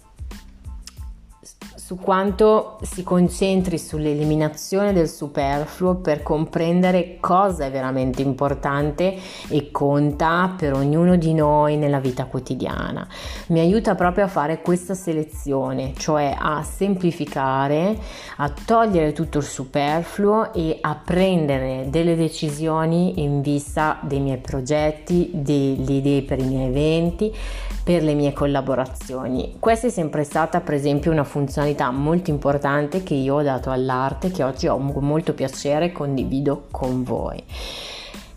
su 1.93 1.99
quanto 1.99 2.79
si 2.81 3.03
concentri 3.03 3.77
sull'eliminazione 3.77 4.95
del 4.95 5.11
superfluo 5.11 5.97
per 5.97 6.23
comprendere 6.23 7.19
cosa 7.21 7.67
è 7.67 7.71
veramente 7.71 8.23
importante 8.23 9.15
e 9.49 9.71
conta 9.71 10.55
per 10.57 10.73
ognuno 10.73 11.17
di 11.17 11.35
noi 11.35 11.77
nella 11.77 12.01
vita 12.01 12.25
quotidiana. 12.25 13.07
Mi 13.49 13.61
aiuta 13.61 13.95
proprio 13.95 14.25
a 14.25 14.29
fare 14.29 14.63
questa 14.63 14.95
selezione, 14.95 15.93
cioè 15.95 16.35
a 16.35 16.63
semplificare, 16.63 17.99
a 18.39 18.49
togliere 18.49 19.13
tutto 19.13 19.37
il 19.37 19.45
superfluo 19.45 20.55
e 20.55 20.79
a 20.81 20.95
prendere 20.95 21.89
delle 21.91 22.17
decisioni 22.17 23.23
in 23.23 23.43
vista 23.43 23.99
dei 24.01 24.21
miei 24.21 24.39
progetti, 24.39 25.31
delle 25.35 25.93
idee 25.93 26.23
per 26.23 26.39
i 26.39 26.45
miei 26.45 26.69
eventi, 26.69 27.35
per 27.83 28.03
le 28.03 28.15
mie 28.15 28.33
collaborazioni. 28.33 29.57
Questa 29.59 29.89
è 29.89 29.91
sempre 29.91 30.25
stata 30.25 30.61
per 30.61 30.75
esempio 30.75 31.11
una 31.11 31.25
funzionalità 31.25 31.91
molto 31.91 32.31
importante 32.31 33.03
che 33.03 33.15
io 33.15 33.37
ho 33.37 33.43
dato 33.43 33.71
all'arte 33.71 34.31
che 34.31 34.43
oggi 34.43 34.69
ho 34.69 34.79
molto 34.79 35.35
piacere 35.35 35.87
e 35.87 35.93
condivido 35.93 36.67
con 36.71 37.03
voi. 37.03 37.43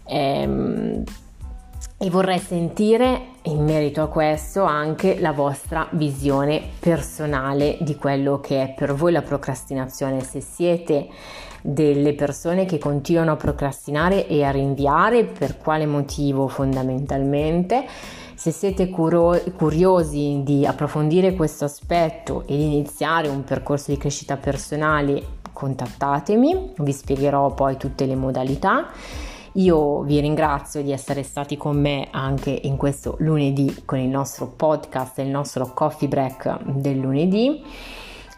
Ehm, 0.07 1.03
e 1.97 2.09
vorrei 2.09 2.39
sentire 2.39 3.21
in 3.43 3.63
merito 3.63 4.01
a 4.01 4.07
questo 4.07 4.63
anche 4.63 5.17
la 5.19 5.31
vostra 5.31 5.87
visione 5.91 6.61
personale 6.79 7.77
di 7.79 7.95
quello 7.95 8.41
che 8.41 8.63
è 8.63 8.73
per 8.73 8.93
voi 8.93 9.13
la 9.13 9.21
procrastinazione. 9.21 10.21
Se 10.21 10.41
siete 10.41 11.07
delle 11.61 12.13
persone 12.13 12.65
che 12.65 12.77
continuano 12.77 13.31
a 13.31 13.37
procrastinare 13.37 14.27
e 14.27 14.43
a 14.43 14.51
rinviare, 14.51 15.23
per 15.23 15.57
quale 15.57 15.85
motivo 15.85 16.47
fondamentalmente? 16.47 17.85
Se 18.45 18.51
siete 18.51 18.91
curo- 18.91 19.41
curiosi 19.57 20.41
di 20.43 20.67
approfondire 20.67 21.33
questo 21.33 21.65
aspetto 21.65 22.43
e 22.45 22.53
iniziare 22.53 23.27
un 23.27 23.43
percorso 23.43 23.89
di 23.89 23.97
crescita 23.97 24.37
personale, 24.37 25.39
contattatemi, 25.51 26.73
vi 26.77 26.91
spiegherò 26.91 27.55
poi 27.55 27.75
tutte 27.77 28.05
le 28.05 28.13
modalità. 28.13 28.91
Io 29.53 30.01
vi 30.01 30.19
ringrazio 30.19 30.83
di 30.83 30.91
essere 30.91 31.23
stati 31.23 31.57
con 31.57 31.81
me 31.81 32.09
anche 32.11 32.51
in 32.51 32.77
questo 32.77 33.15
lunedì 33.17 33.81
con 33.83 33.97
il 33.97 34.09
nostro 34.09 34.45
podcast, 34.45 35.17
il 35.17 35.29
nostro 35.29 35.71
coffee 35.73 36.07
break 36.07 36.65
del 36.65 36.99
lunedì. 36.99 37.63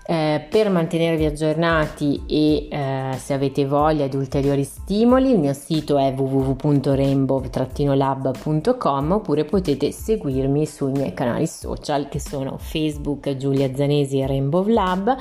Eh, 0.10 0.48
per 0.50 0.70
mantenervi 0.70 1.26
aggiornati 1.26 2.24
e 2.28 2.70
eh, 2.72 3.12
se 3.18 3.34
avete 3.34 3.66
voglia 3.66 4.08
di 4.08 4.16
ulteriori 4.16 4.64
stimoli 4.64 5.32
il 5.32 5.38
mio 5.38 5.52
sito 5.52 5.98
è 5.98 6.14
www.rainbow-lab.com 6.16 9.12
oppure 9.12 9.44
potete 9.44 9.92
seguirmi 9.92 10.66
sui 10.66 10.94
miei 10.94 11.14
canali 11.14 11.46
social 11.46 12.08
che 12.08 12.22
sono 12.22 12.58
Facebook 12.58 13.36
Giulia 13.36 13.76
Zanesi 13.76 14.22
e 14.22 14.28
Rainbow 14.28 14.66
Lab 14.66 15.14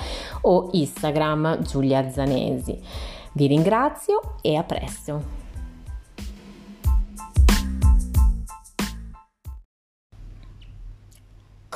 o 0.43 0.69
Instagram 0.71 1.63
Giulia 1.63 2.09
Zanesi. 2.09 2.79
Vi 3.33 3.47
ringrazio 3.49 4.37
e 4.41 4.55
a 4.55 4.63
presto! 4.63 5.46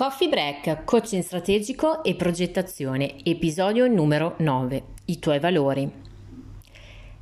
Coffee 0.00 0.30
Break, 0.30 0.84
coaching 0.84 1.22
strategico 1.22 2.02
e 2.02 2.14
progettazione, 2.14 3.22
episodio 3.22 3.86
numero 3.86 4.34
9, 4.38 4.82
i 5.04 5.18
tuoi 5.18 5.38
valori. 5.38 5.92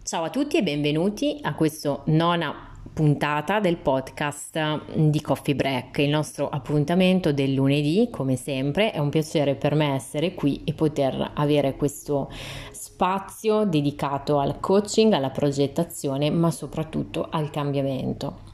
Ciao 0.04 0.22
a 0.22 0.30
tutti 0.30 0.58
e 0.58 0.62
benvenuti 0.62 1.40
a 1.42 1.56
questa 1.56 2.00
nona 2.04 2.70
puntata 2.92 3.58
del 3.58 3.78
podcast 3.78 4.94
di 4.94 5.20
Coffee 5.20 5.56
Break, 5.56 5.98
il 5.98 6.10
nostro 6.10 6.48
appuntamento 6.48 7.32
del 7.32 7.52
lunedì, 7.52 8.10
come 8.12 8.36
sempre, 8.36 8.92
è 8.92 9.00
un 9.00 9.08
piacere 9.08 9.56
per 9.56 9.74
me 9.74 9.94
essere 9.94 10.34
qui 10.34 10.62
e 10.62 10.72
poter 10.72 11.32
avere 11.34 11.74
questo 11.74 12.30
spazio 12.70 13.64
dedicato 13.64 14.38
al 14.38 14.60
coaching, 14.60 15.12
alla 15.14 15.30
progettazione, 15.30 16.30
ma 16.30 16.52
soprattutto 16.52 17.26
al 17.28 17.50
cambiamento. 17.50 18.47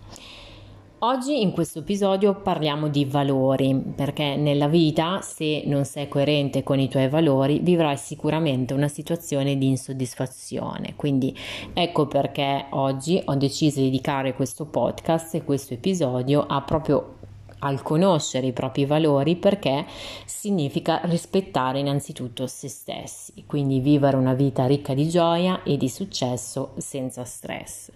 Oggi 1.07 1.43
in 1.43 1.51
questo 1.53 1.81
episodio 1.81 2.35
parliamo 2.35 2.89
di 2.89 3.05
valori, 3.05 3.79
perché 3.95 4.37
nella 4.37 4.69
vita 4.69 5.21
se 5.21 5.63
non 5.67 5.85
sei 5.85 6.09
coerente 6.09 6.63
con 6.63 6.81
i 6.81 6.89
tuoi 6.89 7.11
valori 7.11 7.59
vivrai 7.59 7.99
sicuramente 7.99 8.73
una 8.73 8.89
situazione 8.89 9.59
di 9.59 9.69
insoddisfazione. 9.69 10.95
Quindi 10.97 11.37
ecco 11.75 12.07
perché 12.07 12.69
oggi 12.71 13.21
ho 13.23 13.35
deciso 13.35 13.81
di 13.81 13.91
dedicare 13.91 14.33
questo 14.33 14.65
podcast 14.65 15.35
e 15.35 15.45
questo 15.45 15.75
episodio 15.75 16.47
a 16.49 16.63
proprio 16.63 17.17
al 17.59 17.83
conoscere 17.83 18.47
i 18.47 18.53
propri 18.53 18.87
valori 18.87 19.37
perché 19.37 19.85
significa 20.25 21.03
rispettare 21.05 21.81
innanzitutto 21.81 22.47
se 22.47 22.69
stessi, 22.69 23.45
quindi 23.47 23.81
vivere 23.81 24.17
una 24.17 24.33
vita 24.33 24.65
ricca 24.65 24.95
di 24.95 25.07
gioia 25.11 25.65
e 25.65 25.77
di 25.77 25.91
successo 25.91 26.73
senza 26.79 27.25
stress. 27.25 27.91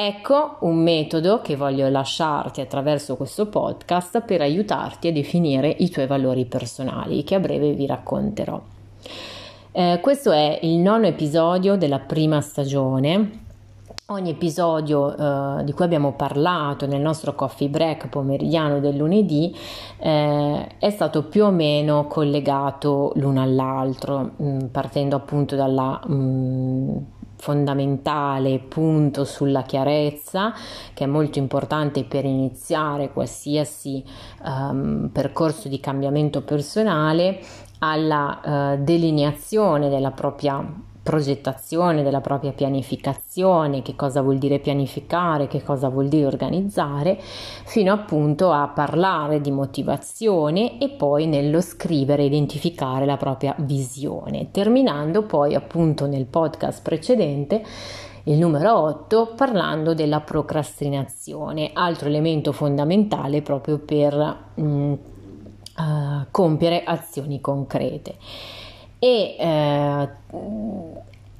Ecco 0.00 0.58
un 0.60 0.80
metodo 0.80 1.40
che 1.40 1.56
voglio 1.56 1.88
lasciarti 1.88 2.60
attraverso 2.60 3.16
questo 3.16 3.46
podcast 3.46 4.20
per 4.20 4.40
aiutarti 4.40 5.08
a 5.08 5.12
definire 5.12 5.74
i 5.76 5.90
tuoi 5.90 6.06
valori 6.06 6.44
personali 6.44 7.24
che 7.24 7.34
a 7.34 7.40
breve 7.40 7.72
vi 7.72 7.84
racconterò. 7.84 8.62
Eh, 9.72 9.98
questo 10.00 10.30
è 10.30 10.60
il 10.62 10.76
nono 10.76 11.06
episodio 11.06 11.76
della 11.76 11.98
prima 11.98 12.40
stagione. 12.40 13.46
Ogni 14.10 14.30
episodio 14.30 15.16
eh, 15.16 15.64
di 15.64 15.72
cui 15.72 15.84
abbiamo 15.84 16.12
parlato 16.12 16.86
nel 16.86 17.00
nostro 17.00 17.34
coffee 17.34 17.68
break 17.68 18.08
pomeridiano 18.08 18.78
del 18.78 18.94
lunedì 18.94 19.52
eh, 19.98 20.76
è 20.78 20.90
stato 20.90 21.24
più 21.24 21.44
o 21.44 21.50
meno 21.50 22.06
collegato 22.06 23.10
l'uno 23.16 23.42
all'altro, 23.42 24.30
mh, 24.36 24.44
mm, 24.44 24.58
partendo 24.66 25.16
appunto 25.16 25.56
dalla 25.56 26.00
mh, 26.06 26.14
mm, 26.14 26.96
fondamentale 27.38 28.58
punto 28.58 29.24
sulla 29.24 29.62
chiarezza 29.62 30.52
che 30.92 31.04
è 31.04 31.06
molto 31.06 31.38
importante 31.38 32.04
per 32.04 32.24
iniziare 32.24 33.12
qualsiasi 33.12 34.04
um, 34.44 35.08
percorso 35.12 35.68
di 35.68 35.80
cambiamento 35.80 36.42
personale 36.42 37.40
alla 37.78 38.74
uh, 38.76 38.82
delineazione 38.82 39.88
della 39.88 40.10
propria 40.10 40.86
progettazione, 41.08 42.02
della 42.02 42.20
propria 42.20 42.52
pianificazione, 42.52 43.80
che 43.80 43.96
cosa 43.96 44.20
vuol 44.20 44.36
dire 44.36 44.58
pianificare, 44.58 45.46
che 45.46 45.62
cosa 45.62 45.88
vuol 45.88 46.08
dire 46.08 46.26
organizzare, 46.26 47.18
fino 47.18 47.94
appunto 47.94 48.52
a 48.52 48.68
parlare 48.68 49.40
di 49.40 49.50
motivazione 49.50 50.78
e 50.78 50.90
poi 50.90 51.26
nello 51.26 51.62
scrivere, 51.62 52.24
identificare 52.24 53.06
la 53.06 53.16
propria 53.16 53.54
visione, 53.56 54.50
terminando 54.50 55.22
poi 55.22 55.54
appunto 55.54 56.04
nel 56.04 56.26
podcast 56.26 56.82
precedente 56.82 57.64
il 58.24 58.36
numero 58.36 58.78
8 58.78 59.32
parlando 59.34 59.94
della 59.94 60.20
procrastinazione, 60.20 61.70
altro 61.72 62.08
elemento 62.08 62.52
fondamentale 62.52 63.40
proprio 63.40 63.78
per 63.78 64.36
mh, 64.56 64.62
uh, 64.62 64.98
compiere 66.30 66.84
azioni 66.84 67.40
concrete. 67.40 68.16
E 68.98 69.36
uh, 70.30 70.88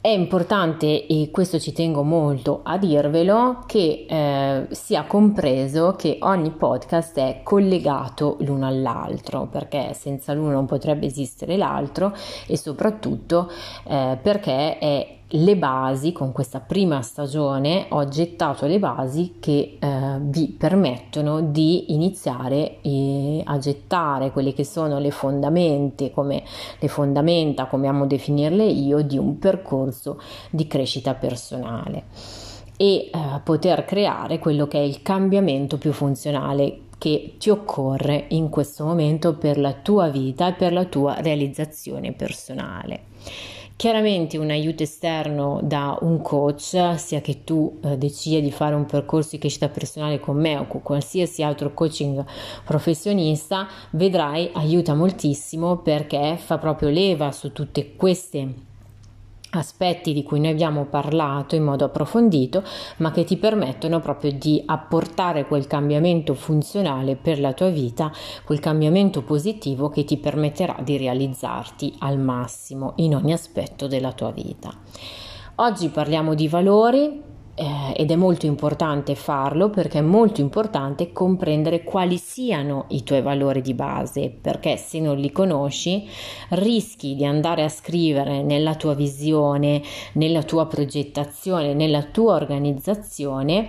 è 0.00 0.12
importante, 0.12 1.06
e 1.06 1.30
questo 1.30 1.58
ci 1.58 1.72
tengo 1.72 2.02
molto 2.02 2.60
a 2.62 2.78
dirvelo, 2.78 3.64
che 3.66 4.06
eh, 4.08 4.66
sia 4.70 5.04
compreso 5.04 5.96
che 5.96 6.18
ogni 6.20 6.50
podcast 6.50 7.18
è 7.18 7.40
collegato 7.42 8.36
l'uno 8.40 8.66
all'altro, 8.66 9.48
perché 9.50 9.92
senza 9.94 10.32
l'uno 10.32 10.52
non 10.52 10.66
potrebbe 10.66 11.06
esistere 11.06 11.56
l'altro 11.56 12.14
e 12.46 12.56
soprattutto 12.56 13.50
eh, 13.86 14.16
perché 14.22 14.78
è 14.78 15.17
le 15.32 15.56
basi, 15.56 16.12
con 16.12 16.32
questa 16.32 16.60
prima 16.60 17.02
stagione 17.02 17.86
ho 17.90 18.08
gettato 18.08 18.66
le 18.66 18.78
basi 18.78 19.34
che 19.40 19.76
eh, 19.78 20.16
vi 20.20 20.48
permettono 20.48 21.42
di 21.42 21.92
iniziare 21.92 22.80
eh, 22.80 23.42
a 23.44 23.58
gettare 23.58 24.30
quelle 24.30 24.54
che 24.54 24.64
sono 24.64 24.98
le 24.98 25.10
fondamenta, 25.10 26.08
come 26.10 26.42
le 26.78 26.88
fondamenta, 26.88 27.66
come 27.66 27.88
amo 27.88 28.06
definirle 28.06 28.64
io, 28.64 29.02
di 29.02 29.18
un 29.18 29.38
percorso 29.38 30.18
di 30.50 30.66
crescita 30.66 31.12
personale 31.14 32.04
e 32.76 33.10
eh, 33.10 33.10
poter 33.42 33.84
creare 33.84 34.38
quello 34.38 34.66
che 34.66 34.78
è 34.78 34.82
il 34.82 35.02
cambiamento 35.02 35.76
più 35.76 35.92
funzionale 35.92 36.82
che 36.96 37.34
ti 37.38 37.50
occorre 37.50 38.26
in 38.28 38.48
questo 38.48 38.84
momento 38.84 39.34
per 39.34 39.58
la 39.58 39.72
tua 39.72 40.08
vita 40.08 40.48
e 40.48 40.52
per 40.54 40.72
la 40.72 40.84
tua 40.84 41.20
realizzazione 41.20 42.12
personale. 42.12 43.02
Chiaramente 43.78 44.38
un 44.38 44.50
aiuto 44.50 44.82
esterno 44.82 45.60
da 45.62 45.96
un 46.00 46.20
coach, 46.20 46.96
sia 46.96 47.20
che 47.20 47.44
tu 47.44 47.78
eh, 47.84 47.96
decida 47.96 48.40
di 48.40 48.50
fare 48.50 48.74
un 48.74 48.86
percorso 48.86 49.28
di 49.30 49.38
crescita 49.38 49.68
personale 49.68 50.18
con 50.18 50.36
me 50.36 50.56
o 50.56 50.66
con 50.66 50.82
qualsiasi 50.82 51.44
altro 51.44 51.72
coaching 51.72 52.24
professionista, 52.64 53.68
vedrai 53.90 54.50
aiuta 54.52 54.94
moltissimo 54.94 55.76
perché 55.76 56.36
fa 56.38 56.58
proprio 56.58 56.88
leva 56.88 57.30
su 57.30 57.52
tutte 57.52 57.94
queste 57.94 58.66
aspetti 59.50 60.12
di 60.12 60.22
cui 60.22 60.40
noi 60.40 60.50
abbiamo 60.50 60.84
parlato 60.84 61.54
in 61.54 61.64
modo 61.64 61.84
approfondito, 61.84 62.62
ma 62.98 63.10
che 63.10 63.24
ti 63.24 63.36
permettono 63.36 64.00
proprio 64.00 64.32
di 64.32 64.62
apportare 64.66 65.46
quel 65.46 65.66
cambiamento 65.66 66.34
funzionale 66.34 67.16
per 67.16 67.40
la 67.40 67.52
tua 67.52 67.68
vita, 67.68 68.12
quel 68.44 68.60
cambiamento 68.60 69.22
positivo 69.22 69.88
che 69.88 70.04
ti 70.04 70.18
permetterà 70.18 70.76
di 70.82 70.96
realizzarti 70.96 71.94
al 72.00 72.18
massimo 72.18 72.92
in 72.96 73.14
ogni 73.14 73.32
aspetto 73.32 73.86
della 73.86 74.12
tua 74.12 74.30
vita. 74.30 74.72
Oggi 75.56 75.88
parliamo 75.88 76.34
di 76.34 76.46
valori, 76.46 77.22
eh, 77.58 77.92
ed 77.96 78.10
è 78.10 78.16
molto 78.16 78.46
importante 78.46 79.16
farlo 79.16 79.68
perché 79.68 79.98
è 79.98 80.02
molto 80.02 80.40
importante 80.40 81.12
comprendere 81.12 81.82
quali 81.82 82.16
siano 82.16 82.84
i 82.88 83.02
tuoi 83.02 83.20
valori 83.20 83.60
di 83.60 83.74
base, 83.74 84.30
perché 84.30 84.76
se 84.76 85.00
non 85.00 85.18
li 85.18 85.32
conosci 85.32 86.08
rischi 86.50 87.16
di 87.16 87.24
andare 87.24 87.64
a 87.64 87.68
scrivere 87.68 88.42
nella 88.42 88.76
tua 88.76 88.94
visione, 88.94 89.82
nella 90.12 90.42
tua 90.44 90.66
progettazione, 90.66 91.74
nella 91.74 92.04
tua 92.04 92.34
organizzazione 92.34 93.68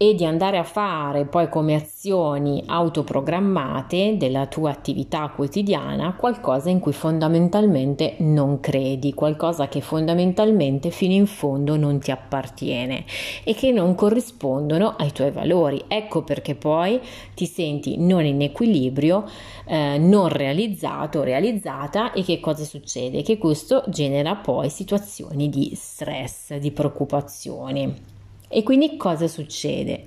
e 0.00 0.14
di 0.14 0.24
andare 0.24 0.58
a 0.58 0.62
fare 0.62 1.24
poi 1.24 1.48
come 1.48 1.74
azioni 1.74 2.62
autoprogrammate 2.64 4.16
della 4.16 4.46
tua 4.46 4.70
attività 4.70 5.28
quotidiana 5.34 6.14
qualcosa 6.14 6.70
in 6.70 6.78
cui 6.78 6.92
fondamentalmente 6.92 8.14
non 8.18 8.60
credi, 8.60 9.12
qualcosa 9.12 9.66
che 9.66 9.80
fondamentalmente 9.80 10.90
fino 10.90 11.14
in 11.14 11.26
fondo 11.26 11.76
non 11.76 11.98
ti 11.98 12.12
appartiene 12.12 13.04
e 13.42 13.54
che 13.54 13.72
non 13.72 13.96
corrispondono 13.96 14.94
ai 14.96 15.10
tuoi 15.10 15.32
valori. 15.32 15.82
Ecco 15.88 16.22
perché 16.22 16.54
poi 16.54 17.00
ti 17.34 17.46
senti 17.46 17.96
non 17.98 18.24
in 18.24 18.40
equilibrio, 18.40 19.24
eh, 19.66 19.98
non 19.98 20.28
realizzato, 20.28 21.24
realizzata 21.24 22.12
e 22.12 22.22
che 22.22 22.38
cosa 22.38 22.62
succede? 22.62 23.22
Che 23.22 23.36
questo 23.36 23.82
genera 23.88 24.36
poi 24.36 24.70
situazioni 24.70 25.48
di 25.48 25.72
stress, 25.74 26.54
di 26.54 26.70
preoccupazioni. 26.70 28.17
E 28.48 28.62
quindi 28.62 28.96
cosa 28.96 29.28
succede? 29.28 30.04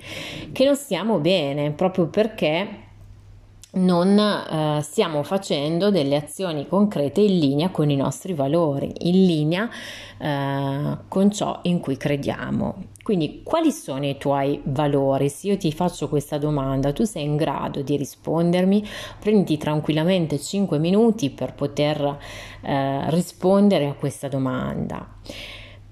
Che 0.52 0.66
non 0.66 0.76
stiamo 0.76 1.20
bene 1.20 1.72
proprio 1.72 2.08
perché 2.08 2.90
non 3.74 4.18
eh, 4.20 4.82
stiamo 4.82 5.24
facendo 5.24 5.92
delle 5.92 6.18
azioni 6.18 6.68
concrete 6.68 7.22
in 7.22 7.40
linea 7.40 7.70
con 7.70 7.90
i 7.90 7.96
nostri 7.96 8.34
valori, 8.34 8.92
in 9.00 9.26
linea 9.26 9.70
eh, 10.18 10.98
con 11.08 11.32
ciò 11.32 11.60
in 11.64 11.80
cui 11.80 11.96
crediamo. 11.96 12.90
Quindi 13.04 13.42
quali 13.44 13.72
sono 13.72 14.06
i 14.06 14.18
tuoi 14.18 14.62
valori? 14.66 15.30
Se 15.30 15.48
io 15.48 15.58
ti 15.58 15.72
faccio 15.72 16.08
questa 16.10 16.38
domanda, 16.38 16.92
tu 16.94 17.04
sei 17.04 17.24
in 17.24 17.36
grado 17.36 17.82
di 17.82 17.96
rispondermi? 17.96 18.88
Prenditi 19.20 19.58
tranquillamente 19.58 20.40
5 20.40 20.78
minuti 20.78 21.30
per 21.30 21.54
poter 21.54 22.18
eh, 22.62 23.10
rispondere 23.10 23.88
a 23.88 23.94
questa 23.94 24.28
domanda. 24.28 25.08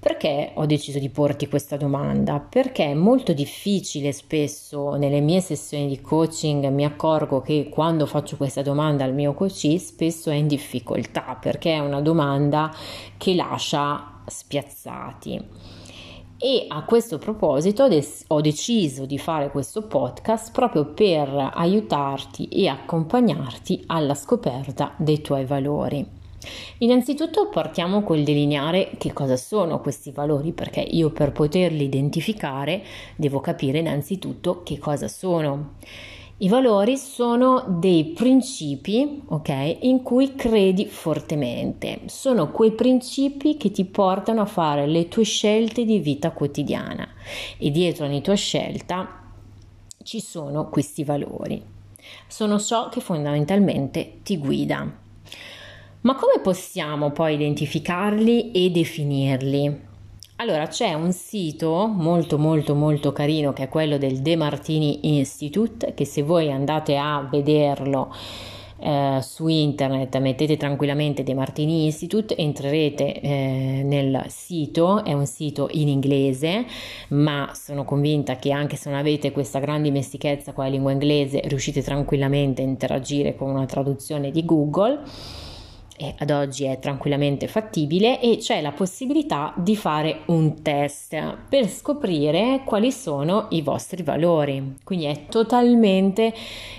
Perché 0.00 0.52
ho 0.54 0.64
deciso 0.64 0.98
di 0.98 1.10
porti 1.10 1.46
questa 1.46 1.76
domanda? 1.76 2.40
Perché 2.40 2.86
è 2.86 2.94
molto 2.94 3.34
difficile 3.34 4.12
spesso 4.12 4.94
nelle 4.94 5.20
mie 5.20 5.42
sessioni 5.42 5.88
di 5.88 6.00
coaching 6.00 6.68
mi 6.68 6.86
accorgo 6.86 7.42
che 7.42 7.68
quando 7.70 8.06
faccio 8.06 8.38
questa 8.38 8.62
domanda 8.62 9.04
al 9.04 9.12
mio 9.12 9.34
coach 9.34 9.78
spesso 9.78 10.30
è 10.30 10.36
in 10.36 10.46
difficoltà 10.46 11.36
perché 11.38 11.74
è 11.74 11.80
una 11.80 12.00
domanda 12.00 12.74
che 13.18 13.34
lascia 13.34 14.22
spiazzati. 14.24 15.44
E 16.38 16.64
a 16.66 16.82
questo 16.84 17.18
proposito 17.18 17.86
ho 18.28 18.40
deciso 18.40 19.04
di 19.04 19.18
fare 19.18 19.50
questo 19.50 19.86
podcast 19.86 20.50
proprio 20.50 20.86
per 20.86 21.50
aiutarti 21.52 22.48
e 22.48 22.68
accompagnarti 22.68 23.84
alla 23.88 24.14
scoperta 24.14 24.94
dei 24.96 25.20
tuoi 25.20 25.44
valori. 25.44 26.19
Innanzitutto 26.78 27.48
partiamo 27.48 28.02
col 28.02 28.22
delineare 28.22 28.92
che 28.98 29.12
cosa 29.12 29.36
sono 29.36 29.80
questi 29.80 30.10
valori, 30.10 30.52
perché 30.52 30.80
io 30.80 31.10
per 31.10 31.32
poterli 31.32 31.84
identificare 31.84 32.82
devo 33.16 33.40
capire 33.40 33.78
innanzitutto 33.78 34.62
che 34.62 34.78
cosa 34.78 35.08
sono. 35.08 35.74
I 36.42 36.48
valori 36.48 36.96
sono 36.96 37.66
dei 37.68 38.12
principi, 38.16 39.20
ok, 39.26 39.76
in 39.80 40.02
cui 40.02 40.34
credi 40.34 40.86
fortemente. 40.86 42.00
Sono 42.06 42.50
quei 42.50 42.72
principi 42.72 43.58
che 43.58 43.70
ti 43.70 43.84
portano 43.84 44.40
a 44.40 44.46
fare 44.46 44.86
le 44.86 45.08
tue 45.08 45.24
scelte 45.24 45.84
di 45.84 45.98
vita 45.98 46.30
quotidiana 46.30 47.06
e 47.58 47.70
dietro 47.70 48.06
ogni 48.06 48.22
tua 48.22 48.36
scelta 48.36 49.20
ci 50.02 50.18
sono 50.18 50.70
questi 50.70 51.04
valori. 51.04 51.62
Sono 52.26 52.58
ciò 52.58 52.88
che 52.88 53.02
fondamentalmente 53.02 54.20
ti 54.22 54.38
guida. 54.38 55.08
Ma 56.02 56.14
come 56.14 56.40
possiamo 56.42 57.10
poi 57.10 57.34
identificarli 57.34 58.52
e 58.52 58.70
definirli? 58.70 59.88
Allora, 60.36 60.66
c'è 60.66 60.94
un 60.94 61.12
sito 61.12 61.86
molto 61.86 62.38
molto 62.38 62.74
molto 62.74 63.12
carino 63.12 63.52
che 63.52 63.64
è 63.64 63.68
quello 63.68 63.98
del 63.98 64.22
De 64.22 64.34
Martini 64.34 65.18
Institute, 65.18 65.92
che 65.92 66.06
se 66.06 66.22
voi 66.22 66.50
andate 66.50 66.96
a 66.96 67.28
vederlo 67.30 68.14
eh, 68.78 69.18
su 69.20 69.48
internet, 69.48 70.16
mettete 70.16 70.56
tranquillamente 70.56 71.22
De 71.22 71.34
Martini 71.34 71.84
Institute, 71.84 72.34
entrerete 72.34 73.20
eh, 73.20 73.82
nel 73.84 74.24
sito, 74.28 75.04
è 75.04 75.12
un 75.12 75.26
sito 75.26 75.68
in 75.72 75.88
inglese, 75.88 76.64
ma 77.08 77.50
sono 77.52 77.84
convinta 77.84 78.36
che 78.36 78.52
anche 78.52 78.76
se 78.76 78.88
non 78.88 78.98
avete 78.98 79.32
questa 79.32 79.58
grande 79.58 79.88
dimestichezza 79.88 80.54
con 80.54 80.64
la 80.64 80.70
lingua 80.70 80.92
inglese, 80.92 81.42
riuscite 81.44 81.82
tranquillamente 81.82 82.62
a 82.62 82.64
interagire 82.64 83.36
con 83.36 83.50
una 83.50 83.66
traduzione 83.66 84.30
di 84.30 84.46
Google 84.46 85.02
e 86.00 86.14
ad 86.16 86.30
oggi 86.30 86.64
è 86.64 86.78
tranquillamente 86.78 87.46
fattibile 87.46 88.20
e 88.20 88.38
c'è 88.38 88.62
la 88.62 88.72
possibilità 88.72 89.52
di 89.58 89.76
fare 89.76 90.20
un 90.26 90.62
test 90.62 91.36
per 91.46 91.68
scoprire 91.68 92.62
quali 92.64 92.90
sono 92.90 93.48
i 93.50 93.60
vostri 93.60 94.02
valori. 94.02 94.76
Quindi 94.82 95.04
è 95.04 95.26
totalmente 95.28 96.32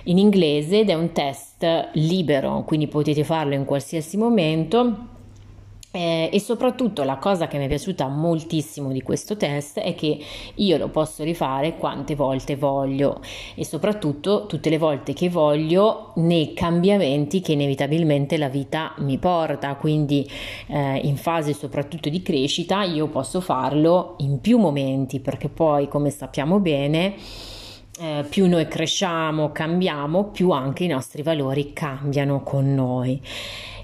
in 0.05 0.17
inglese 0.17 0.79
ed 0.79 0.89
è 0.89 0.95
un 0.95 1.11
test 1.11 1.89
libero, 1.93 2.63
quindi 2.65 2.87
potete 2.87 3.23
farlo 3.23 3.53
in 3.53 3.65
qualsiasi 3.65 4.17
momento 4.17 5.19
eh, 5.91 6.29
e 6.31 6.39
soprattutto 6.39 7.03
la 7.03 7.17
cosa 7.17 7.47
che 7.47 7.57
mi 7.57 7.65
è 7.65 7.67
piaciuta 7.67 8.07
moltissimo 8.07 8.91
di 8.91 9.01
questo 9.01 9.35
test 9.35 9.79
è 9.79 9.93
che 9.93 10.19
io 10.55 10.77
lo 10.77 10.87
posso 10.87 11.23
rifare 11.23 11.77
quante 11.77 12.15
volte 12.15 12.55
voglio 12.55 13.19
e 13.55 13.65
soprattutto 13.65 14.45
tutte 14.45 14.69
le 14.69 14.77
volte 14.77 15.11
che 15.13 15.29
voglio 15.29 16.13
nei 16.15 16.53
cambiamenti 16.53 17.41
che 17.41 17.51
inevitabilmente 17.51 18.37
la 18.37 18.47
vita 18.47 18.93
mi 18.99 19.17
porta, 19.17 19.75
quindi 19.75 20.27
eh, 20.67 20.97
in 21.03 21.17
fase 21.17 21.53
soprattutto 21.53 22.09
di 22.09 22.21
crescita 22.21 22.83
io 22.83 23.07
posso 23.07 23.41
farlo 23.41 24.15
in 24.19 24.39
più 24.39 24.57
momenti 24.57 25.19
perché 25.19 25.49
poi 25.49 25.89
come 25.89 26.09
sappiamo 26.09 26.59
bene 26.59 27.15
eh, 27.99 28.25
più 28.27 28.47
noi 28.47 28.67
cresciamo, 28.67 29.51
cambiamo, 29.51 30.29
più 30.29 30.51
anche 30.51 30.85
i 30.85 30.87
nostri 30.87 31.21
valori 31.21 31.73
cambiano 31.73 32.41
con 32.41 32.73
noi. 32.73 33.21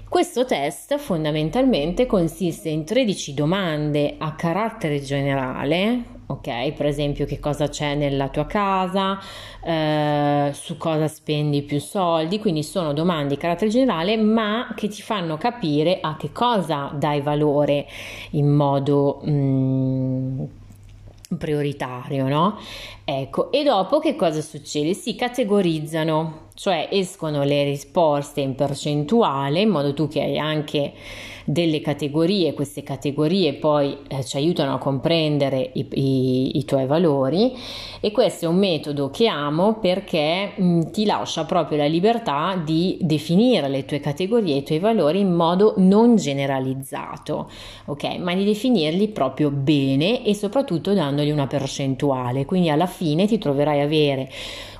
Questo 0.08 0.46
test 0.46 0.96
fondamentalmente 0.96 2.06
consiste 2.06 2.70
in 2.70 2.86
13 2.86 3.34
domande 3.34 4.14
a 4.16 4.34
carattere 4.36 5.02
generale, 5.02 6.02
ok? 6.24 6.72
Per 6.72 6.86
esempio 6.86 7.26
che 7.26 7.38
cosa 7.38 7.68
c'è 7.68 7.94
nella 7.94 8.30
tua 8.30 8.46
casa, 8.46 9.20
eh, 9.62 10.50
su 10.54 10.78
cosa 10.78 11.08
spendi 11.08 11.60
più 11.60 11.78
soldi, 11.78 12.38
quindi 12.38 12.62
sono 12.62 12.94
domande 12.94 13.34
di 13.34 13.40
carattere 13.40 13.70
generale 13.70 14.16
ma 14.16 14.72
che 14.74 14.88
ti 14.88 15.02
fanno 15.02 15.36
capire 15.36 15.98
a 16.00 16.16
che 16.16 16.32
cosa 16.32 16.90
dai 16.94 17.20
valore 17.20 17.86
in 18.30 18.48
modo... 18.48 19.20
Mm, 19.28 20.44
prioritario, 21.36 22.26
no? 22.26 22.58
Ecco, 23.04 23.52
e 23.52 23.62
dopo 23.62 23.98
che 23.98 24.16
cosa 24.16 24.40
succede? 24.40 24.94
Si 24.94 25.14
categorizzano, 25.14 26.47
cioè 26.58 26.88
escono 26.90 27.44
le 27.44 27.62
risposte 27.62 28.40
in 28.40 28.56
percentuale 28.56 29.60
in 29.60 29.68
modo 29.68 29.94
tu 29.94 30.08
che 30.08 30.22
hai 30.22 30.38
anche 30.40 30.92
delle 31.44 31.80
categorie, 31.80 32.52
queste 32.52 32.82
categorie 32.82 33.54
poi 33.54 33.96
eh, 34.08 34.22
ci 34.22 34.36
aiutano 34.36 34.74
a 34.74 34.78
comprendere 34.78 35.70
i, 35.72 35.86
i, 35.92 36.58
i, 36.58 36.64
tuoi 36.66 36.84
valori 36.84 37.56
e 38.00 38.10
questo 38.10 38.44
è 38.44 38.48
un 38.48 38.56
metodo 38.56 39.08
che 39.08 39.28
amo 39.28 39.78
perché 39.78 40.52
mh, 40.54 40.62
mm, 40.62 40.80
ti 40.90 41.06
lascia 41.06 41.44
proprio 41.44 41.78
la 41.78 41.86
libertà 41.86 42.60
di 42.62 42.98
definire 43.00 43.68
le 43.68 43.86
tue 43.86 43.98
categorie 43.98 44.56
e 44.56 44.58
i 44.58 44.62
tuoi 44.62 44.78
valori 44.78 45.20
in 45.20 45.32
modo 45.32 45.72
non 45.78 46.16
generalizzato, 46.16 47.48
ok? 47.86 48.18
Ma 48.18 48.34
di 48.34 48.44
definirli 48.44 49.08
proprio 49.08 49.50
bene 49.50 50.26
e 50.26 50.34
soprattutto 50.34 50.92
dandogli 50.92 51.30
una 51.30 51.46
percentuale, 51.46 52.44
quindi 52.44 52.68
alla 52.68 52.86
fine 52.86 53.26
ti 53.26 53.38
troverai 53.38 53.80
a 53.80 53.84
avere 53.84 54.28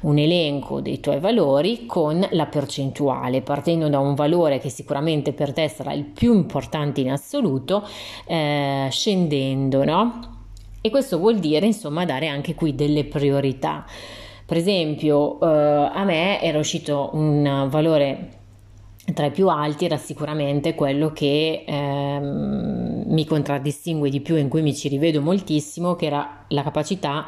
un 0.02 0.18
elenco 0.18 0.80
dei 0.80 1.00
tuoi 1.00 1.18
valori 1.18 1.67
con 1.86 2.26
la 2.30 2.46
percentuale, 2.46 3.42
partendo 3.42 3.88
da 3.88 3.98
un 3.98 4.14
valore 4.14 4.58
che 4.58 4.68
sicuramente 4.68 5.32
per 5.32 5.52
te 5.52 5.68
sarà 5.68 5.92
il 5.92 6.04
più 6.04 6.34
importante 6.34 7.00
in 7.00 7.10
assoluto, 7.10 7.86
eh, 8.26 8.88
scendendo, 8.90 9.84
no? 9.84 10.36
E 10.80 10.90
questo 10.90 11.18
vuol 11.18 11.38
dire, 11.38 11.66
insomma, 11.66 12.04
dare 12.04 12.28
anche 12.28 12.54
qui 12.54 12.74
delle 12.74 13.04
priorità. 13.04 13.84
Per 14.46 14.56
esempio, 14.56 15.40
eh, 15.40 15.46
a 15.46 16.04
me 16.04 16.40
era 16.40 16.58
uscito 16.58 17.10
un 17.12 17.66
valore 17.68 18.36
tra 19.14 19.26
i 19.26 19.30
più 19.30 19.48
alti 19.48 19.86
era 19.86 19.96
sicuramente 19.96 20.74
quello 20.74 21.12
che 21.12 21.64
ehm, 21.66 23.04
mi 23.06 23.24
contraddistingue 23.24 24.10
di 24.10 24.20
più, 24.20 24.36
in 24.36 24.48
cui 24.48 24.62
mi 24.62 24.74
ci 24.74 24.88
rivedo 24.88 25.20
moltissimo, 25.20 25.94
che 25.94 26.06
era 26.06 26.44
la 26.48 26.62
capacità 26.62 27.26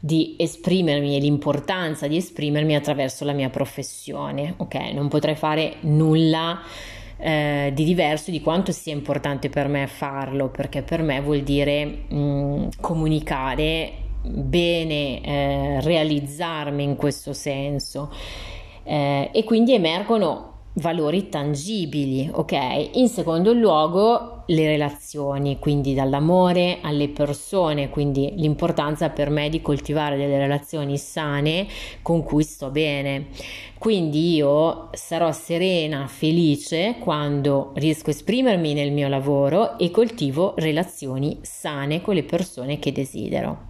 di 0.00 0.36
esprimermi 0.38 1.16
e 1.16 1.20
l'importanza 1.20 2.06
di 2.06 2.16
esprimermi 2.16 2.74
attraverso 2.74 3.24
la 3.24 3.32
mia 3.32 3.50
professione. 3.50 4.54
Ok, 4.56 4.74
non 4.92 5.08
potrei 5.08 5.34
fare 5.34 5.76
nulla 5.80 6.60
eh, 7.16 7.72
di 7.74 7.84
diverso 7.84 8.30
di 8.30 8.40
quanto 8.40 8.72
sia 8.72 8.92
importante 8.92 9.48
per 9.48 9.68
me 9.68 9.86
farlo, 9.86 10.48
perché 10.48 10.82
per 10.82 11.02
me 11.02 11.20
vuol 11.20 11.42
dire 11.42 11.84
mh, 11.84 12.68
comunicare 12.80 13.92
bene, 14.22 15.20
eh, 15.20 15.80
realizzarmi 15.80 16.82
in 16.82 16.96
questo 16.96 17.32
senso. 17.32 18.12
Eh, 18.84 19.30
e 19.32 19.44
quindi 19.44 19.74
emergono 19.74 20.57
valori 20.78 21.28
tangibili, 21.28 22.28
ok? 22.32 22.90
In 22.94 23.08
secondo 23.08 23.52
luogo 23.52 24.44
le 24.46 24.66
relazioni, 24.66 25.58
quindi 25.58 25.94
dall'amore 25.94 26.78
alle 26.80 27.08
persone, 27.08 27.90
quindi 27.90 28.32
l'importanza 28.36 29.10
per 29.10 29.30
me 29.30 29.48
di 29.48 29.60
coltivare 29.60 30.16
delle 30.16 30.38
relazioni 30.38 30.96
sane 30.96 31.66
con 32.02 32.22
cui 32.22 32.42
sto 32.42 32.70
bene. 32.70 33.26
Quindi 33.78 34.34
io 34.34 34.88
sarò 34.92 35.30
serena, 35.32 36.06
felice 36.06 36.96
quando 36.98 37.72
riesco 37.74 38.10
a 38.10 38.12
esprimermi 38.12 38.72
nel 38.72 38.90
mio 38.90 39.08
lavoro 39.08 39.78
e 39.78 39.90
coltivo 39.90 40.54
relazioni 40.56 41.38
sane 41.42 42.00
con 42.00 42.14
le 42.14 42.24
persone 42.24 42.78
che 42.78 42.90
desidero. 42.90 43.66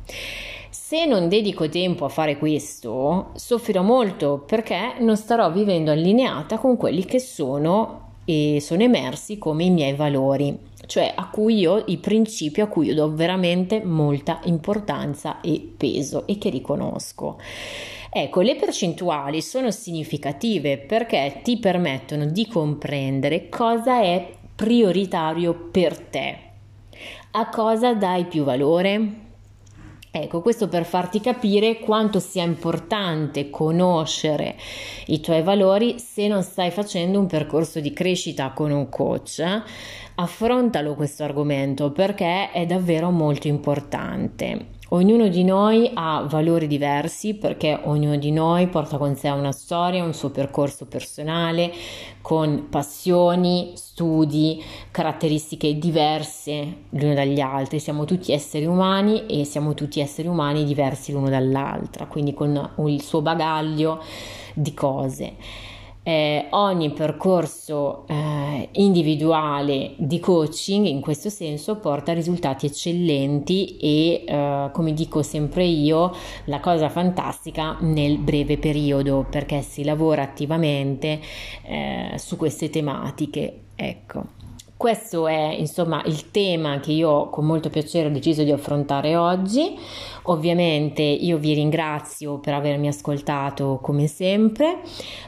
Se 0.88 1.05
non 1.05 1.29
dedico 1.29 1.68
tempo 1.68 2.07
a 2.07 2.09
fare 2.09 2.38
questo, 2.38 3.33
soffrirò 3.35 3.83
molto 3.83 4.38
perché 4.38 4.94
non 5.01 5.18
starò 5.18 5.53
vivendo 5.53 5.90
allineata 5.90 6.57
con 6.57 6.79
quelli 6.79 7.05
che 7.05 7.18
sono 7.18 8.12
e 8.24 8.57
sono 8.62 8.83
emersi 8.83 9.37
come 9.37 9.64
i 9.64 9.70
miei 9.70 9.92
valori, 9.92 10.59
cioè 10.87 11.12
a 11.14 11.29
cui 11.29 11.59
io, 11.59 11.85
i 11.88 11.98
principi 11.98 12.62
a 12.62 12.68
cui 12.68 12.87
io 12.87 12.94
do 12.94 13.14
veramente 13.14 13.85
molta 13.85 14.40
importanza 14.44 15.42
e 15.42 15.74
peso 15.77 16.27
e 16.27 16.38
che 16.38 16.48
riconosco. 16.48 17.38
Ecco, 18.09 18.40
le 18.40 18.57
percentuali 18.57 19.42
sono 19.42 19.70
significative 19.70 20.79
perché 20.79 21.40
ti 21.42 21.59
permettono 21.59 22.24
di 22.24 22.46
comprendere 22.46 23.51
cosa 23.51 24.01
è 24.01 24.27
prioritario 24.57 25.53
per 25.70 25.98
te, 25.98 26.38
a 27.33 27.46
cosa 27.51 27.92
dai 27.92 28.24
più 28.24 28.42
valore, 28.42 29.27
Ecco, 30.20 30.40
questo 30.42 30.66
per 30.66 30.85
farti 30.85 31.20
capire 31.20 31.78
quanto 31.78 32.18
sia 32.18 32.42
importante 32.42 33.50
conoscere 33.50 34.57
i 35.07 35.20
tuoi 35.20 35.42
valori 35.42 36.00
se 36.00 36.26
non 36.26 36.42
stai 36.42 36.72
facendo 36.72 37.20
un 37.20 37.26
percorso 37.26 37.78
di 37.78 37.92
crescita 37.92 38.50
con 38.50 38.72
un 38.72 38.88
coach. 38.88 39.42
Affrontalo 40.16 40.94
questo 40.96 41.22
argomento 41.22 41.92
perché 41.92 42.50
è 42.50 42.66
davvero 42.66 43.11
molto 43.11 43.46
importante. 43.46 44.77
Ognuno 44.90 45.29
di 45.29 45.44
noi 45.44 45.90
ha 45.92 46.24
valori 46.27 46.66
diversi 46.66 47.35
perché 47.35 47.79
ognuno 47.85 48.16
di 48.16 48.31
noi 48.31 48.68
porta 48.68 48.96
con 48.96 49.14
sé 49.16 49.29
una 49.29 49.53
storia, 49.53 50.03
un 50.03 50.14
suo 50.14 50.31
percorso 50.31 50.87
personale, 50.87 51.70
con 52.22 52.68
passioni, 52.70 53.72
studi, 53.74 54.64
caratteristiche 54.90 55.77
diverse 55.77 56.85
l'uno 56.88 57.12
dagli 57.12 57.38
altri. 57.38 57.81
Siamo 57.81 58.07
tutti 58.07 58.33
esseri 58.33 58.64
umani 58.64 59.27
e 59.27 59.44
siamo 59.44 59.74
tutti 59.74 60.01
esseri 60.01 60.27
umani 60.27 60.64
diversi 60.64 61.12
l'uno 61.12 61.29
dall'altra, 61.29 62.07
quindi 62.07 62.33
con 62.33 62.70
il 62.87 63.03
suo 63.03 63.20
bagaglio 63.20 64.03
di 64.55 64.72
cose 64.72 65.35
eh, 66.09 66.47
ogni 66.53 66.90
percorso 66.92 68.07
eh, 68.07 68.71
individuale 68.73 69.92
di 69.99 70.18
coaching 70.18 70.87
in 70.87 71.03
questo 71.03 71.29
senso 71.29 71.77
porta 71.77 72.14
risultati 72.14 72.64
eccellenti 72.64 73.77
e 73.77 74.25
eh, 74.27 74.71
come 74.73 74.94
dico 74.94 75.21
sempre 75.21 75.64
io 75.64 76.14
la 76.44 76.61
cosa 76.61 76.88
fantastica 76.88 77.77
nel 77.81 78.16
breve 78.16 78.57
periodo 78.57 79.27
perché 79.29 79.61
si 79.61 79.85
lavora 79.85 80.23
attivamente 80.23 81.21
eh, 81.64 82.14
su 82.16 82.38
queste 82.38 82.71
tematiche 82.71 83.64
ecco 83.75 84.37
questo 84.79 85.27
è 85.27 85.57
insomma 85.59 86.05
il 86.05 86.31
tema 86.31 86.79
che 86.79 86.92
io 86.92 87.31
con 87.31 87.44
molto 87.44 87.68
piacere 87.68 88.07
ho 88.07 88.12
deciso 88.12 88.44
di 88.44 88.53
affrontare 88.53 89.16
oggi. 89.16 89.77
Ovviamente 90.24 91.02
io 91.02 91.38
vi 91.38 91.54
ringrazio 91.54 92.38
per 92.38 92.54
avermi 92.54 92.88
ascoltato 92.88 93.78
come 93.83 94.07
sempre. 94.07 94.81